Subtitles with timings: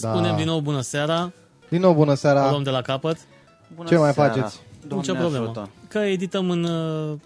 [0.00, 0.12] Da.
[0.12, 1.32] Spunem din nou bună seara,
[1.68, 2.50] Din nou bună o seara.
[2.50, 3.16] luăm de la capăt.
[3.74, 4.32] Bună Ce mai seara.
[4.32, 4.60] faceți?
[4.86, 5.44] Doamne Ce problemă?
[5.44, 5.68] ajută.
[5.88, 7.16] Că edităm în, uh,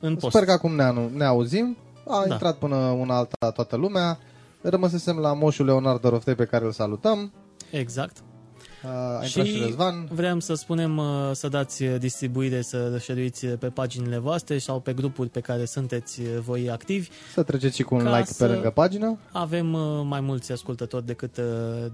[0.00, 0.34] în post.
[0.34, 1.76] Sper că acum ne, anu- ne auzim.
[2.08, 2.32] A Da.
[2.32, 4.18] intrat până una alta toată lumea.
[4.60, 7.32] Rămăsesem la moșul Leonard Doroftei pe care îl salutăm.
[7.70, 8.16] Exact.
[8.84, 10.08] A intrat și Răzvan.
[10.10, 15.28] vrem să spunem uh, să dați distribuire, să șeruiți pe paginile voastre sau pe grupuri
[15.28, 17.08] pe care sunteți uh, voi activi.
[17.32, 19.18] Să treceți și cu un Ca like să- pe lângă pagină.
[19.32, 21.44] Avem uh, mai mulți ascultători decât uh,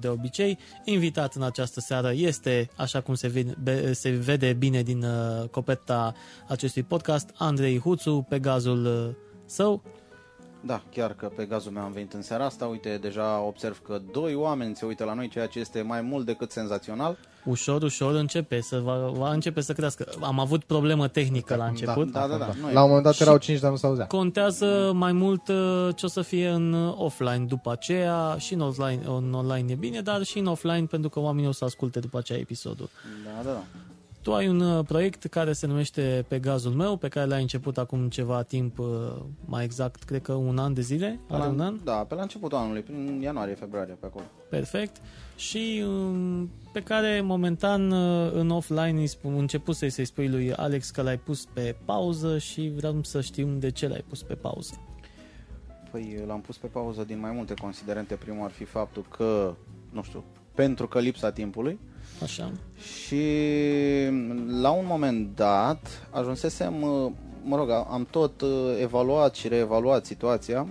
[0.00, 0.58] de obicei.
[0.84, 5.48] Invitat în această seară este, așa cum se vede, be- se vede bine din uh,
[5.48, 6.14] coperta
[6.48, 9.14] acestui podcast, Andrei Huțu, pe gazul uh,
[9.46, 9.82] său.
[10.60, 12.66] Da, chiar că pe gazul meu am venit în seara asta.
[12.66, 16.26] Uite, deja observ că doi oameni se uită la noi, ceea ce este mai mult
[16.26, 17.16] decât senzațional.
[17.44, 20.06] Ușor, ușor începe să va, va începe să crească.
[20.20, 22.12] Am avut problemă tehnică la început.
[22.12, 22.50] Da, da, da.
[22.60, 24.06] Nu e- La un moment dat erau 5, dar nu s-auzea.
[24.06, 28.60] Contează mai mult uh, ce o să fie în uh, offline după aceea și în
[28.60, 31.98] online, în online e bine, dar și în offline pentru că oamenii o să asculte
[32.00, 32.88] după aceea episodul.
[33.24, 33.62] Da, da, da.
[34.28, 37.78] Tu ai un uh, proiect care se numește Pe gazul meu, pe care l-ai început
[37.78, 38.86] acum ceva timp, uh,
[39.44, 42.14] mai exact, cred că un an de zile, Pe are la, un an, Da, pe
[42.14, 44.24] la începutul anului, prin ianuarie, februarie, pe acolo.
[44.50, 44.96] perfect,
[45.36, 50.52] și um, pe care momentan uh, în offline îi spun, început să-i să-i spui lui
[50.52, 54.34] Alex că l-ai pus pe pauză și vreau să știm de ce l-ai pus pe
[54.34, 54.80] pauză.
[55.90, 58.14] Păi l-am pus pe pauză din mai multe considerente.
[58.14, 59.54] Primul ar fi faptul că,
[59.90, 61.78] nu știu, pentru că lipsa timpului.
[62.22, 62.52] Așa.
[63.04, 63.22] Și
[64.60, 67.10] la un moment dat ajunsesem, uh,
[67.42, 68.48] mă rog, am tot uh,
[68.80, 70.66] evaluat și reevaluat situația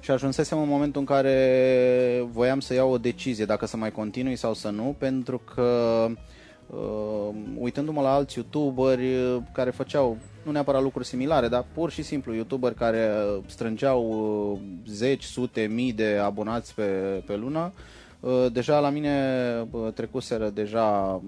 [0.00, 4.36] și ajunsesem în momentul în care voiam să iau o decizie dacă să mai continui
[4.36, 6.06] sau să nu, pentru că
[6.66, 12.02] uh, uitându-mă la alți youtuberi uh, care făceau nu neapărat lucruri similare, dar pur și
[12.02, 14.02] simplu youtuberi care uh, strângeau
[14.52, 16.82] uh, zeci, sute, mii de abonați pe,
[17.26, 17.82] pe lună, Uh,
[18.52, 21.20] Deja la mine uh, trecuseră deja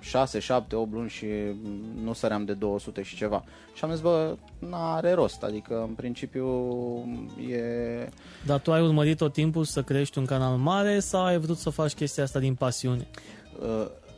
[0.00, 3.44] 6, 7, 8 luni și mm, nu săream de 200 și ceva.
[3.74, 6.46] Și am zis, bă, n-are rost, adică în principiu
[7.50, 8.08] e...
[8.46, 11.70] Dar tu ai urmărit tot timpul să crești un canal mare sau ai vrut să
[11.70, 13.06] faci chestia asta din pasiune?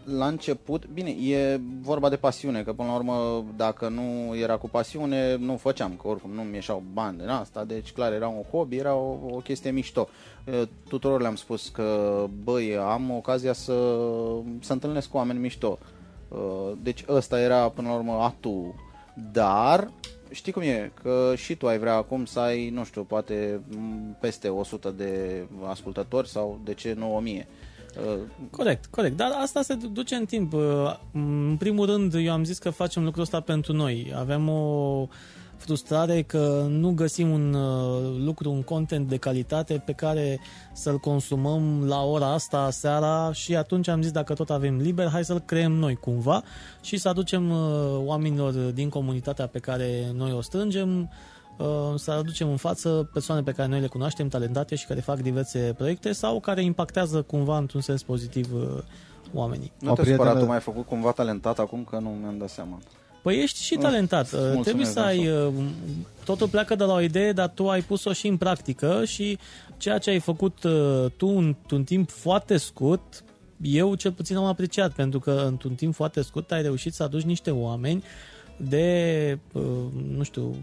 [0.06, 4.56] Uh, La început, bine, e vorba de pasiune, că până la urmă dacă nu era
[4.56, 8.42] cu pasiune, nu făceam, că oricum nu-mi ieșeau bani din asta, deci clar era un
[8.50, 10.08] hobby, era o, o chestie mișto.
[10.44, 13.72] Uh, Tuturor le-am spus că, băi, am ocazia să,
[14.60, 15.78] să întâlnesc cu oameni mișto.
[16.28, 18.74] Uh, Deci ăsta era până la urmă atu.
[19.32, 19.90] Dar
[20.32, 24.16] știi cum e, că și tu ai vrea acum să ai, nu știu, poate m,
[24.20, 27.46] peste 100 de ascultători sau de ce nu 1000.
[27.98, 28.20] Uh,
[28.50, 29.16] Corect, corect.
[29.16, 30.52] Dar asta se duce în timp.
[30.52, 30.60] Uh,
[31.12, 34.12] În primul rând, eu am zis că facem lucrul ăsta pentru noi.
[34.16, 35.06] Avem o
[35.56, 40.40] frustrare că nu găsim un uh, lucru, un content de calitate pe care
[40.72, 45.24] să-l consumăm la ora asta, seara și atunci am zis dacă tot avem liber, hai
[45.24, 46.42] să-l creăm noi cumva
[46.80, 47.58] și să aducem uh,
[47.96, 51.08] oamenilor din comunitatea pe care noi o strângem uh,
[51.96, 55.74] să aducem în față persoane pe care noi le cunoaștem, talentate și care fac diverse
[55.76, 58.82] proiecte sau care impactează cumva într-un sens pozitiv uh,
[59.34, 59.72] oamenii.
[59.80, 62.48] nu O te supăra, prietenă- tu m-ai făcut cumva talentat acum că nu mi-am dat
[62.48, 62.78] seama.
[63.22, 64.24] Păi ești și Mm, talentat.
[64.24, 65.28] Uh, mulțumesc, Trebuie să ai...
[65.28, 65.52] uh,
[66.24, 69.38] Totul pleacă de la o idee, dar tu ai pus-o și în practică și
[69.76, 73.24] ceea ce ai făcut uh, tu într-un timp foarte scurt,
[73.60, 77.22] eu cel puțin am apreciat, pentru că într-un timp foarte scurt ai reușit să aduci
[77.22, 78.04] niște oameni
[78.56, 79.62] de, uh,
[80.16, 80.56] nu știu, uh,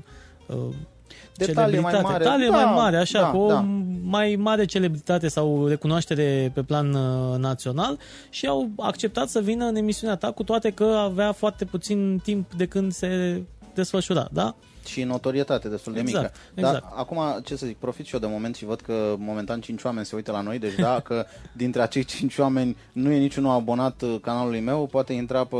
[1.35, 2.01] Detalii mai celebritate.
[2.03, 2.17] mare.
[2.23, 3.65] Detalii Da, mai mare, așa, da, cu o da.
[4.03, 7.97] mai mare celebritate sau recunoaștere pe plan uh, național
[8.29, 12.53] și au acceptat să vină în emisiunea ta, cu toate că avea foarte puțin timp
[12.53, 13.41] de când se
[13.73, 14.55] desfășura, da?
[14.85, 16.37] Și notorietate destul de Exact, mică.
[16.55, 16.81] exact.
[16.81, 19.83] Dar acum, ce să zic, profit și eu de moment și văd că momentan 5
[19.83, 24.01] oameni se uită la noi, deci dacă dintre acei 5 oameni nu e niciunul abonat
[24.01, 25.55] uh, canalului meu, poate intra pe,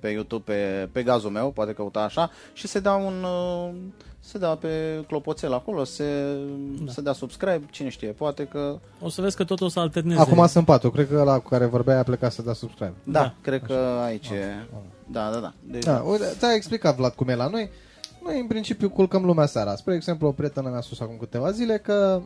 [0.00, 3.22] pe YouTube pe, pe gazul meu, poate căuta așa și se dea un...
[3.24, 3.70] uh,
[4.28, 6.04] se dea pe clopoțel acolo, se,
[6.84, 6.92] da.
[6.92, 8.78] se dea subscribe, cine știe, poate că...
[9.00, 10.20] O să vezi că tot o să alterneze.
[10.20, 10.90] Acum sunt patru.
[10.90, 12.94] Cred că la cu care vorbeai a plecat să dea subscribe.
[13.04, 13.20] Da, Da.
[13.20, 14.66] da cred că aici e...
[15.06, 15.52] Da, da, da.
[15.60, 17.70] Deci, Da, uite, ți-a explicat Vlad cum e la noi.
[18.28, 19.74] Noi în principiu culcăm lumea seara.
[19.76, 22.20] Spre exemplu, o prietenă mi-a spus acum câteva zile că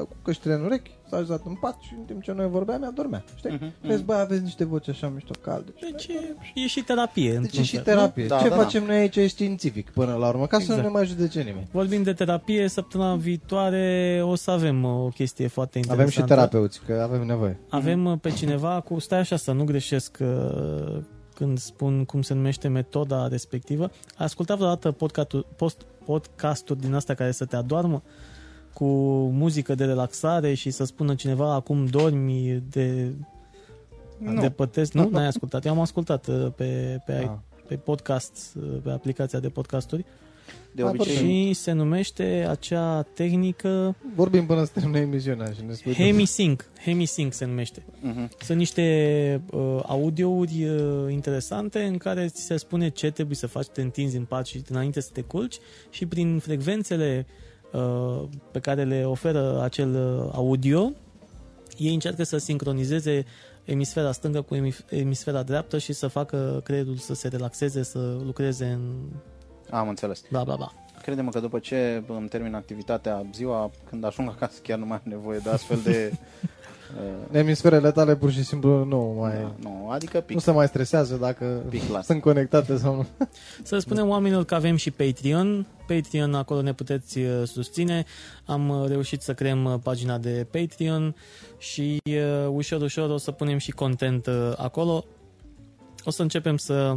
[0.00, 2.82] uh, cu căștile în urechi s-a ajutat în pat și în timp ce noi vorbeam,
[2.82, 3.24] ea dormea.
[3.36, 3.50] Știi?
[3.50, 5.72] Mhm, Uh-huh, Vezi, bă, aveți niște voci așa mișto calde.
[5.80, 7.28] Deci e, e și terapie.
[7.30, 8.26] Deci într-un e și fel, terapie.
[8.26, 8.62] Da, Ce da, da.
[8.62, 10.80] facem noi aici e științific până la urmă, ca să Exact.
[10.80, 11.56] nu ne mai judece nimeni.
[11.60, 11.68] nu?
[11.80, 16.10] Vorbim de terapie, săptămâna viitoare o să avem uh, o chestie foarte interesantă.
[16.12, 17.60] Avem și terapeuți, că avem nevoie.
[17.68, 20.98] Avem uh, pe cineva cu, stai așa să nu greșesc uh,
[21.38, 23.84] când spun cum se numește metoda respectivă.
[24.16, 28.02] Ai ascultat vreodată podcastul, post, podcasturi din astea care să te adoarmă?
[28.72, 28.84] cu
[29.32, 33.12] muzică de relaxare și să spună cineva acum dormi de,
[34.18, 34.40] Nu.
[34.40, 34.92] de pătesc.
[34.92, 35.64] Nu, n-ai ascultat.
[35.64, 37.30] Eu am ascultat uh, pe, pe, Ah.
[37.68, 40.04] pe podcast, uh, pe aplicația de podcasturi
[40.72, 45.72] De A, obicei, și se numește acea tehnică Vorbim până să termină emisiunea și ne
[45.72, 45.94] spui...
[45.94, 46.64] Hemisync.
[46.84, 47.82] Hemisync se numește.
[48.00, 48.30] Mhm.
[48.44, 53.66] Sunt niște uh, audiouri uh, interesante în care ți se spune ce trebuie să faci,
[53.66, 55.58] te întinzi în pat și înainte să te culci
[55.90, 57.26] și prin frecvențele
[57.72, 58.22] uh,
[58.52, 60.92] pe care le oferă acel uh, audio,
[61.76, 63.24] ei încearcă să sincronizeze
[63.64, 68.64] emisfera stângă cu emi- emisfera dreaptă și să facă creierul să se relaxeze, să lucreze
[68.64, 68.80] în
[69.70, 70.22] am înțeles.
[70.30, 70.72] bla bla bla.
[71.02, 75.10] Crede-mă că după ce îmi termin activitatea ziua, când ajung acasă, chiar nu mai am
[75.10, 76.12] nevoie de astfel de...
[77.30, 79.32] uh, Emisferele tale pur și simplu nu mai...
[79.32, 82.06] da, nu, adică pic, Nu se mai stresează dacă pic las.
[82.06, 83.06] sunt conectate sau nu.
[83.62, 85.66] Să spunem oamenilor că avem și Patreon.
[85.86, 88.04] Patreon, acolo ne puteți uh, susține.
[88.44, 91.14] Am uh, reușit să creăm uh, pagina de Patreon
[91.58, 95.04] și uh, ușor, ușor o să punem și content uh, acolo.
[96.04, 96.96] O să începem să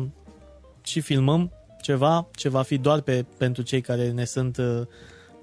[0.84, 4.82] și filmăm ceva, ce va fi doar pe, pentru cei care ne sunt uh,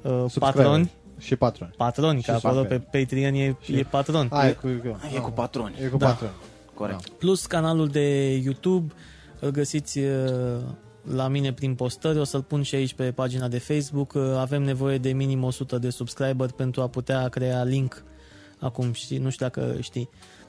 [0.02, 0.90] uh, patroni.
[1.18, 1.72] Și patroni.
[1.76, 3.04] Patroni, Și că acolo pe patroni.
[3.04, 4.28] Patreon e, e patron.
[4.30, 4.66] A, e cu,
[5.14, 6.06] E cu patroni, E cu Da.
[6.06, 6.32] patroni.
[6.74, 7.08] corect.
[7.08, 8.92] Plus canalul de YouTube,
[9.40, 10.10] îl găsiți uh,
[11.14, 14.12] la mine prin postări, o să-l pun și aici pe pagina de Facebook.
[14.12, 18.02] Uh, Avem nevoie de minim 100 de subscriber pentru a putea crea link
[18.58, 20.08] acum, știi, nu știu dacă știi.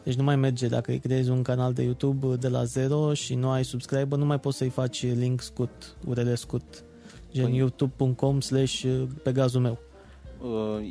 [0.09, 0.67] Deci nu mai merge.
[0.67, 4.25] Dacă îi creezi un canal de YouTube de la zero și nu ai subscriber, nu
[4.25, 6.83] mai poți să-i faci link scut, URL scut,
[7.31, 8.85] gen Păi- youtube.com slash
[9.23, 9.77] pe gazul meu.
[10.41, 10.81] Uh,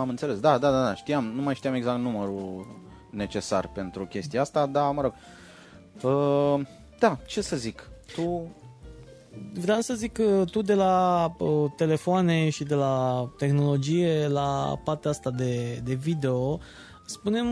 [0.00, 2.66] am înțeles, da, da, da, da, știam, nu mai știam exact numărul
[3.10, 5.12] necesar pentru chestia asta, dar mă rog.
[6.02, 6.66] Uh,
[6.98, 8.54] da, ce să zic, tu
[9.52, 15.10] Vreau să zic că tu de la uh, telefoane și de la tehnologie la partea
[15.10, 16.58] asta de, de video,
[17.06, 17.46] spunem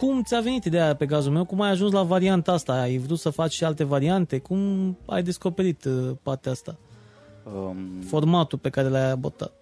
[0.00, 3.18] cum ți-a venit ideea pe cazul meu, cum ai ajuns la varianta asta, ai vrut
[3.18, 4.58] să faci și alte variante, cum
[5.06, 6.76] ai descoperit uh, partea asta,
[7.54, 9.59] um, formatul pe care l-ai abordat.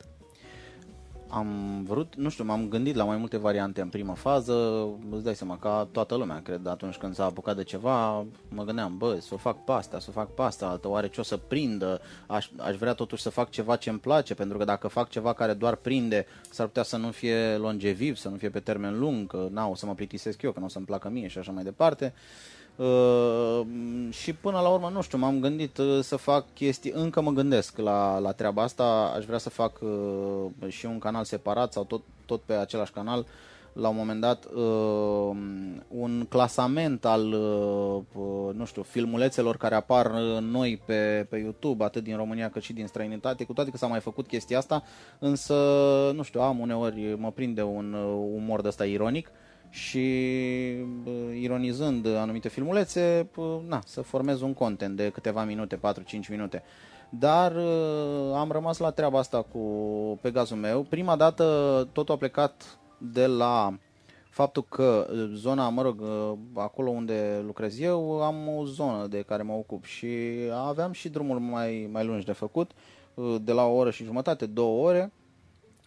[1.28, 5.34] Am vrut, nu știu, m-am gândit la mai multe variante în prima fază, îți dai
[5.34, 9.34] seama, ca toată lumea, cred, atunci când s-a apucat de ceva, mă gândeam, bă, să
[9.34, 12.00] o fac pe asta, să o fac pe asta, altă oare ce o să prindă,
[12.26, 15.32] aș, aș vrea totuși să fac ceva ce îmi place, pentru că dacă fac ceva
[15.32, 19.26] care doar prinde, s-ar putea să nu fie longeviv, să nu fie pe termen lung,
[19.26, 21.52] că na, o să mă plictisesc eu, că nu o să-mi placă mie și așa
[21.52, 22.12] mai departe.
[22.14, 22.57] Uh,
[24.10, 27.78] și până la urmă, nu știu, m-am gândit uh, să fac chestii, încă mă gândesc
[27.78, 32.02] la, la treaba asta, aș vrea să fac uh, și un canal separat sau tot,
[32.26, 33.26] tot pe același canal,
[33.72, 35.36] la un moment dat, uh,
[35.88, 41.84] un clasament al, uh, uh, nu știu, filmulețelor care apar uh, noi pe, pe YouTube,
[41.84, 44.82] atât din România cât și din străinătate, cu toate că s-a mai făcut chestia asta,
[45.18, 45.54] însă,
[46.14, 49.30] nu știu, am uneori, mă prinde un uh, umor de ăsta ironic,
[49.70, 50.06] și
[51.02, 51.10] bă,
[51.40, 55.80] ironizând anumite filmulețe, bă, na, să formez un content de câteva minute, 4-5
[56.28, 56.62] minute.
[57.08, 59.58] Dar uh, am rămas la treaba asta cu
[60.22, 60.82] Pegazul meu.
[60.82, 61.44] Prima dată
[61.92, 63.78] totul a plecat de la
[64.30, 69.22] faptul că uh, zona, mă rog, uh, acolo unde lucrez eu, am o zonă de
[69.22, 70.08] care mă ocup și
[70.52, 72.70] aveam și drumuri mai, mai lungi de făcut,
[73.14, 75.12] uh, de la o oră și jumătate, două ore,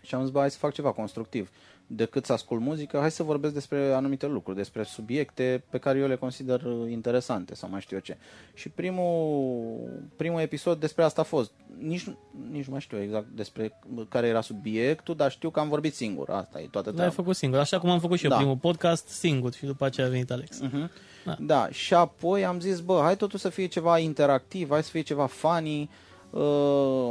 [0.01, 1.49] și am zis, bă, hai să fac ceva constructiv.
[1.95, 6.07] Decât să ascult muzică, hai să vorbesc despre anumite lucruri, despre subiecte pe care eu
[6.07, 8.17] le consider uh, interesante sau mai știu eu ce.
[8.53, 9.79] Și primul,
[10.15, 11.51] primul episod despre asta a fost.
[11.79, 12.17] Nici, nu-
[12.51, 13.79] nici nu mai știu exact despre
[14.09, 16.29] care era subiectul, dar știu că am vorbit singur.
[16.29, 17.13] Asta e toată L-ai treaba.
[17.13, 18.35] făcut singur, așa cum am făcut și eu Da.
[18.37, 20.57] primul podcast singur și după aceea a venit Alex.
[20.63, 20.71] Uh-huh.
[20.71, 20.87] Da.
[21.25, 21.37] Da.
[21.39, 25.01] da, și apoi am zis, bă, hai totul să fie ceva interactiv, hai să fie
[25.01, 25.89] ceva funny.
[26.29, 27.09] Uh,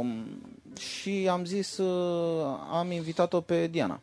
[0.79, 3.99] și am zis, uh, am invitat-o pe Diana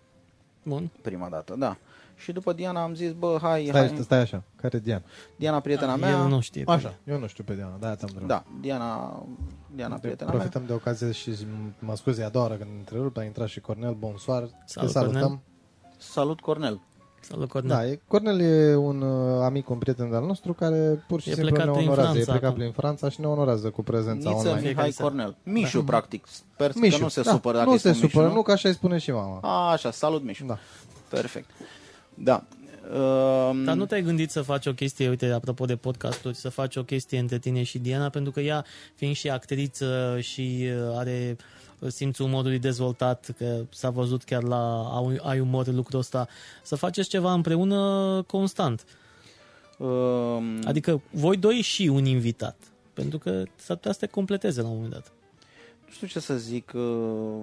[0.69, 0.91] Bun.
[1.03, 1.77] prima dată, da.
[2.17, 3.99] Și după Diana am zis, bă, hai, Stai, hai.
[4.03, 5.03] stai așa, care e Diana?
[5.37, 6.17] Diana, prietena El mea.
[6.27, 6.65] nu știe.
[6.67, 8.45] Așa, eu nu știu pe Diana, de-aia te-am întrebat.
[8.45, 9.23] Da, Diana,
[9.75, 10.39] Diana prietena mea.
[10.39, 11.31] Profităm de ocazie și
[11.79, 15.21] mă scuze a doua oară când întrerup, a intrat și Cornel, bonsoir, te Salut, salutăm.
[15.21, 15.41] Cornel.
[15.99, 16.81] Salut, Cornel.
[17.21, 17.77] Salut, Cornel.
[17.77, 21.33] Da, e, Cornel e un uh, amic, un prieten al nostru care pur și E
[21.35, 22.13] simplu ne plecat prin onorează.
[22.13, 22.59] Franța e plecat acum.
[22.59, 22.65] Da.
[22.65, 24.69] prin Franța și ne onorează cu prezența Niță online.
[24.69, 25.11] Mihai seară.
[25.11, 25.37] Cornel.
[25.43, 26.27] Mișu, practic.
[26.27, 28.43] Sper Mișu, că nu se da, supără dacă nu îi se spun supără, Mișu, nu,
[28.43, 29.39] că așa îi spune și mama.
[29.43, 30.45] A, așa, salut, Mișu.
[30.45, 30.59] Da.
[31.09, 31.51] Perfect.
[32.15, 32.45] Da.
[32.93, 36.77] Um, Dar nu te-ai gândit să faci o chestie, uite, apropo de podcasturi, să faci
[36.77, 41.37] o chestie între tine și Diana, pentru că ea, fiind și actriță și uh, are
[41.87, 46.29] simțul umorului dezvoltat, că s-a văzut chiar la Ai- Ai Umor lucrul ăsta,
[46.63, 48.85] să faceți ceva împreună constant.
[49.79, 52.57] um, Adică voi doi și un invitat.
[52.93, 55.13] Pentru că s-ar putea să te completeze la un moment dat.
[55.87, 56.73] nu știu ce să zic.
[56.75, 57.41] uh,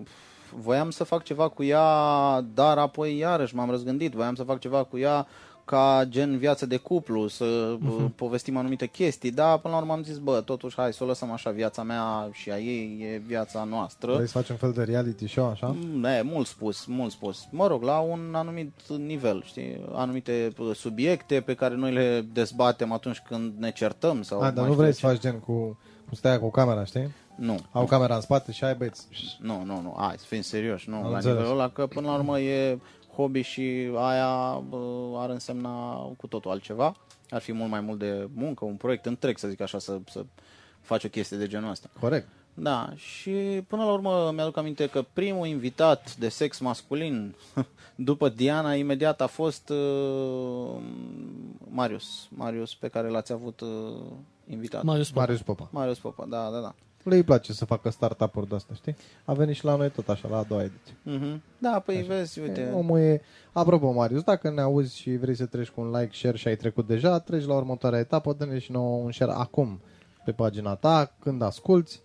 [0.61, 4.13] voiam să fac ceva cu ea, dar apoi iarăși m-am răzgândit.
[4.13, 5.27] Voiam să fac ceva cu ea
[5.65, 8.15] ca gen viață de cuplu, să uh-huh.
[8.15, 11.31] povestim anumite chestii, dar până la urmă am zis, bă, totuși hai să o lăsăm
[11.31, 14.13] așa, viața mea și a ei e viața noastră.
[14.13, 15.67] Vrei să faci un fel de reality show, așa?
[15.67, 17.47] Mm, E, mult spus, mult spus.
[17.51, 22.91] Mă rog, la un anumit nivel, știi, anumite uh, subiecte pe care noi le dezbatem
[22.91, 25.05] atunci când ne certăm sau A, dar mai nu știu vrei să ce.
[25.05, 25.53] faci gen cu,
[26.05, 27.13] cum stai cu camera, știi?
[27.35, 29.07] Nu, Au camera în spate și ai băieți.
[29.39, 31.37] nu, nu, nu, hai să fim serioși, nu, Am la înțeles.
[31.37, 32.79] nivelul ăla, că până la urmă e
[33.15, 34.77] hobby și aia bă,
[35.17, 36.95] ar însemna cu totul altceva.
[37.29, 40.25] Ar fi mult mai mult de muncă, un proiect întreg, să zic așa, să, să
[40.81, 41.89] faci o chestie de genul ăsta.
[41.99, 42.27] Corect.
[42.57, 47.35] Da, și până la urmă mi-aduc aminte că primul invitat de sex masculin
[47.95, 50.81] după Diana imediat a fost uh,
[51.69, 52.27] Marius.
[52.29, 53.67] Marius pe care l-ați avut uh,
[54.49, 54.83] invitat.
[54.83, 55.21] Marius Popa.
[55.21, 55.69] Marius Popa.
[55.71, 56.75] Marius Popa, da, da, da.
[57.05, 58.95] Lui îi place să facă startup-uri de astea, știi?
[59.25, 60.95] A venit și la noi tot așa, la a doua ediție.
[61.03, 61.41] Mhm.
[61.57, 63.21] Da, păi vezi, E, uite, omul e...
[63.51, 66.55] Apropo, Marius, dacă ne auzi și vrei să treci cu un like, share și ai
[66.55, 69.81] trecut deja, treci la următoarea etapă, dă-ne și nouă un share acum
[70.25, 71.99] pe pagina ta, când asculti.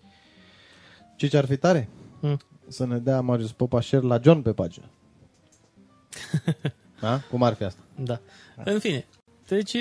[1.15, 1.89] Ce ce ar fi tare?
[2.19, 2.37] Hmm.
[2.67, 4.85] Să ne dea Marius Popa share la John pe pagină.
[7.01, 7.19] da?
[7.29, 7.81] Cum ar fi asta?
[7.95, 8.19] Da.
[8.63, 9.07] În fine.
[9.55, 9.75] Deci...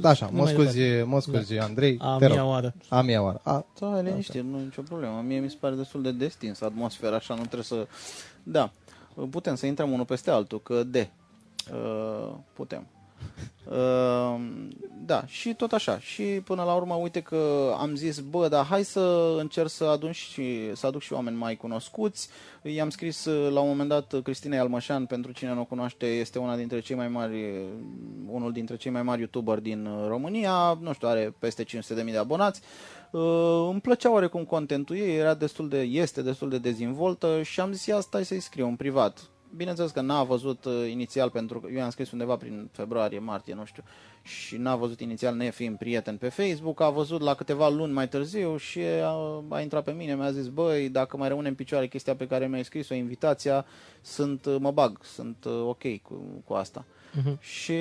[0.00, 1.02] Da, așa, nu mă mai scuzi, departe.
[1.02, 2.48] mă scuzi, Andrei, A te mia rog.
[2.48, 2.74] oară.
[2.88, 3.40] A mia oară.
[3.42, 5.22] A, da, liniștit, nu e nicio problemă.
[5.26, 7.86] Mie mi se pare destul de destins atmosfera, așa, nu trebuie să...
[8.42, 8.70] Da,
[9.30, 11.08] putem să intrăm unul peste altul, că de.
[11.72, 12.86] Uh, putem.
[13.70, 14.40] Uh,
[15.04, 15.98] da, și tot așa.
[15.98, 20.10] Și până la urmă, uite că am zis, bă, dar hai să încerc să adun
[20.10, 22.28] și, să aduc și oameni mai cunoscuți.
[22.62, 26.38] I-am scris uh, la un moment dat Cristina Almășan, pentru cine nu o cunoaște, este
[26.38, 27.54] una dintre cei mai mari,
[28.30, 31.70] unul dintre cei mai mari youtuber din uh, România, nu știu, are peste 500.000
[32.04, 32.60] de abonați.
[33.10, 37.72] Uh, îmi plăcea oarecum contentul ei, era destul de, este destul de dezvoltă și am
[37.72, 39.31] zis, ia stai să-i scriu în privat.
[39.56, 43.54] Bineînțeles că n-a văzut uh, inițial, pentru că eu i-am scris undeva prin februarie, martie,
[43.54, 43.82] nu știu,
[44.22, 48.08] și n-a văzut inițial ne fiind prieten pe Facebook, a văzut la câteva luni mai
[48.08, 51.86] târziu și a, a intrat pe mine, mi-a zis, băi, dacă mai rămâne în picioare
[51.88, 53.64] chestia pe care mi-ai scris-o, invitația,
[54.00, 56.84] sunt, uh, mă bag, sunt uh, ok cu, cu asta.
[57.12, 57.38] Mhm.
[57.40, 57.72] Și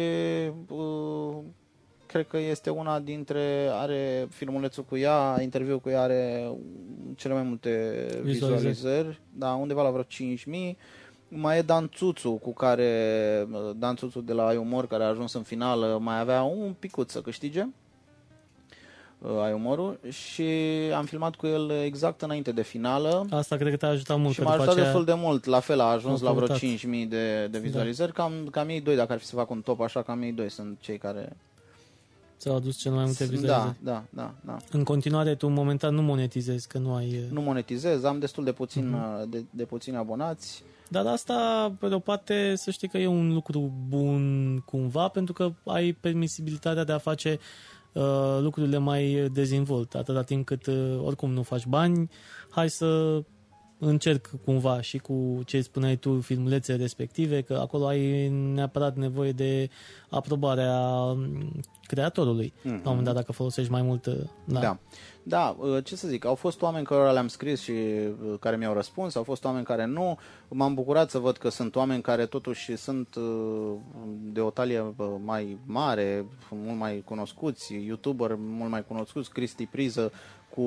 [0.68, 1.38] uh,
[2.06, 6.52] cred că este una dintre, are filmulețul cu ea, interviul cu ea are
[7.16, 7.70] cele mai multe
[8.24, 8.68] Vizualizări.
[8.68, 10.78] vizualizări, da, undeva la vreo 5.000.
[11.34, 15.34] Mai e Dan Țuțu, cu care, Dan Țuțu de la Ai Umor, care a ajuns
[15.34, 17.68] în finală, mai avea un picut să câștige
[19.20, 20.44] uh, Ai Umorul și
[20.96, 23.28] am filmat cu el exact înainte de finală.
[23.30, 24.34] Asta cred că te-a ajutat mult.
[24.34, 25.46] Și că m-a după ajutat aceea- destul de mult.
[25.46, 26.64] La fel a ajuns Am la vreo căutat.
[27.04, 28.12] 5.000 de, de vizualizări.
[28.14, 30.50] Cam, cam ei doi, dacă ar fi să fac un top așa, cam ei doi
[30.50, 31.36] sunt cei care...
[32.40, 33.76] Ți-au adus cel mai multe Da, vizualizări.
[33.80, 34.58] da, da, da.
[34.72, 37.24] În continuare, tu momentan nu monetizezi, că nu ai...
[37.32, 39.30] Nu monetizez, am destul de puțin, Mhm.
[39.30, 40.64] de, de puțini abonați.
[40.92, 45.34] Dar asta, pe de o parte, să știi că e un lucru bun cumva, pentru
[45.34, 47.40] că ai permisibilitatea de a face
[47.92, 52.10] uh, lucrurile mai dezvolt, atâta timp cât uh, oricum nu faci bani,
[52.50, 53.22] hai să
[53.86, 59.70] încerc cumva și cu ce spuneai tu, filmulețe respective, că acolo ai neapărat nevoie de
[60.10, 62.54] aprobarea mm, creatorului.
[62.64, 64.06] La un moment dat, dacă folosești mai mult...
[64.06, 64.60] uh, Da.
[64.60, 64.78] da.
[65.24, 68.74] Da, uh, ce să zic, au fost oameni care le-am scris și uh, care mi-au
[68.74, 70.18] răspuns, au fost oameni care nu.
[70.48, 73.74] M-am bucurat să văd că sunt oameni care totuși sunt uh,
[74.24, 80.12] de o talie uh, mai mare, mult mai cunoscuți, youtuber mult mai cunoscuți, Cristi Priză
[80.56, 80.64] cu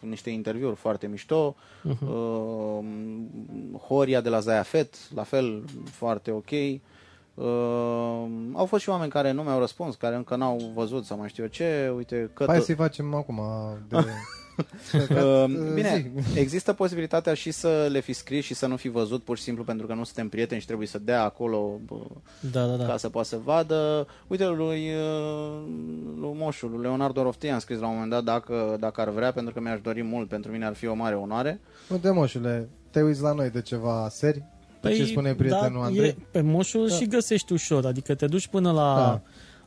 [0.00, 2.08] niște interviuri foarte mișto, uh-huh.
[2.08, 2.84] uh,
[3.88, 6.50] Horia de la Zayafet, la fel, foarte ok.
[6.50, 11.28] Uh, au fost și oameni care nu mi-au răspuns, care încă n-au văzut sau mai
[11.28, 11.92] știu eu ce.
[11.96, 13.40] Uite, că Hai să-i facem acum
[13.88, 13.96] de...
[14.56, 15.74] Uh, zi.
[15.74, 19.42] bine, există posibilitatea și să le fi scris și să nu fi văzut pur și
[19.42, 21.96] simplu pentru că nu suntem prieteni și trebuie să dea acolo bă,
[22.52, 22.84] Da, da, da.
[22.86, 24.06] ca să poată să vadă.
[24.26, 25.62] Uite, lui, uh,
[26.20, 29.32] lui Moșul, lui Leonardo Roftie am scris la un moment dat dacă, dacă ar vrea,
[29.32, 31.60] pentru că mi-aș dori mult, pentru mine ar fi o mare onoare.
[31.88, 34.42] Uite, moșule, te uiți la noi de ceva seri?
[34.80, 36.08] Păi, ce spune prietenul da, Andrei?
[36.08, 36.94] E, pe moșul Da.
[36.94, 38.94] și găsești ușor, adică te duci până la...
[38.94, 39.22] Da.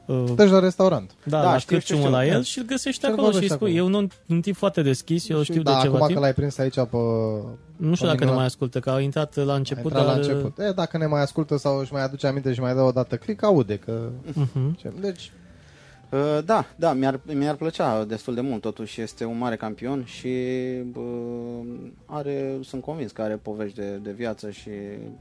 [0.09, 1.11] Uh, Deci la restaurant.
[1.23, 2.11] da, Da, la știu, știu, cârciumă știu.
[2.11, 2.41] la el Da.
[2.41, 3.77] și îl găsești Și-l acolo și îi vorbești spui.
[3.79, 3.93] acolo.
[3.95, 6.19] Eu nu, un tip foarte deschis, eu știu da, de ceva acum timp.
[6.19, 6.97] că l-ai prins aici pe...
[7.77, 10.01] Nu știu pe dacă ne mine mai la- ascultă, că a intrat la început, Intra
[10.01, 10.17] la dar...
[10.17, 10.57] început.
[10.59, 13.15] E, dacă ne mai ascultă sau își mai aduce aminte și mai dă o dată
[13.17, 14.09] click, aude că...
[14.29, 14.75] Uh-huh.
[14.77, 15.31] Ce- Deci,
[16.11, 20.29] Uh, Da, da, mi-ar, mi-ar plăcea destul de mult, totuși este un mare campion și
[20.91, 20.99] bă,
[22.05, 24.69] are, sunt convins că are povești de, de viață și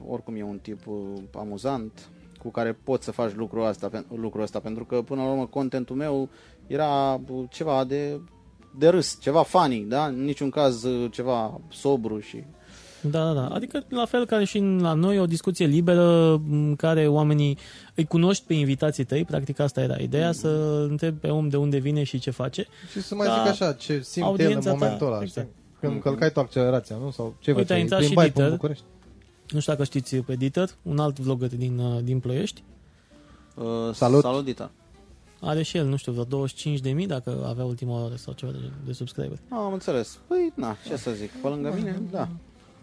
[0.09, 0.97] oricum e un tip uh,
[1.39, 1.93] amuzant
[2.43, 5.47] cu care poți să faci lucrul ăsta, pen- lucrul ăsta pentru că până la urmă
[5.47, 6.29] contentul meu
[6.67, 8.21] era uh, ceva de,
[8.79, 10.05] de râs, ceva funny, da?
[10.07, 12.45] În niciun caz uh, ceva sobru și
[13.01, 13.47] Da, da, da.
[13.47, 17.59] Adică la fel ca și în- la noi o discuție liberă în care oamenii
[17.95, 20.49] îi cunoști pe invitații tăi, practic asta era ideea, să
[20.89, 22.67] întrebi pe om de unde vine și ce face.
[22.91, 23.33] Și să mai Da.
[23.33, 25.47] zic așa, ce simte el în Audiența ta, momentul ăla, exact.
[25.49, 25.89] știi?
[25.89, 27.11] Când călcai tu accelerația, nu?
[27.11, 27.81] Sau ce Uite, a făceai?
[27.81, 28.53] intrat și Plimbai pe Dieter.
[28.53, 28.85] București?
[29.51, 32.63] Nu știu dacă știți pe Dieter, un alt vlogger din, uh, din Ploiești.
[33.55, 33.65] Uh,
[33.95, 34.23] Salut.
[34.23, 34.71] Salut, Dita.
[35.41, 38.93] Are și el, nu știu, vreo 25.000 dacă avea ultima oră sau ceva de, de
[38.93, 39.41] subscriberi.
[39.49, 40.19] Ah, am înțeles.
[40.27, 42.29] Păi, na, ce să zic, pe lângă mine, da.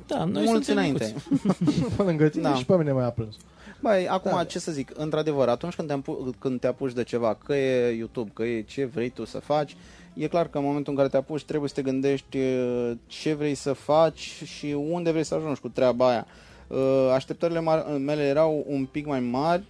[0.07, 1.15] Da, noi Mulți suntem înainte.
[1.31, 1.95] micuți.
[1.97, 2.55] Pe lângă tine Da.
[2.55, 3.35] și pe mine mai a plâns.
[3.81, 4.43] Băi, acum, Da.
[4.43, 7.95] ce să zic, într-adevăr, atunci când te, apu- când te apuci de ceva, că e
[7.97, 9.75] YouTube, că e ce vrei tu să faci,
[10.13, 13.33] e clar că în momentul în care te apuci trebuie să te gândești uh, ce
[13.33, 16.25] vrei să faci și unde vrei să ajungi cu treaba aia.
[16.67, 19.63] Uh, Așteptările mari- mele erau un pic mai mari,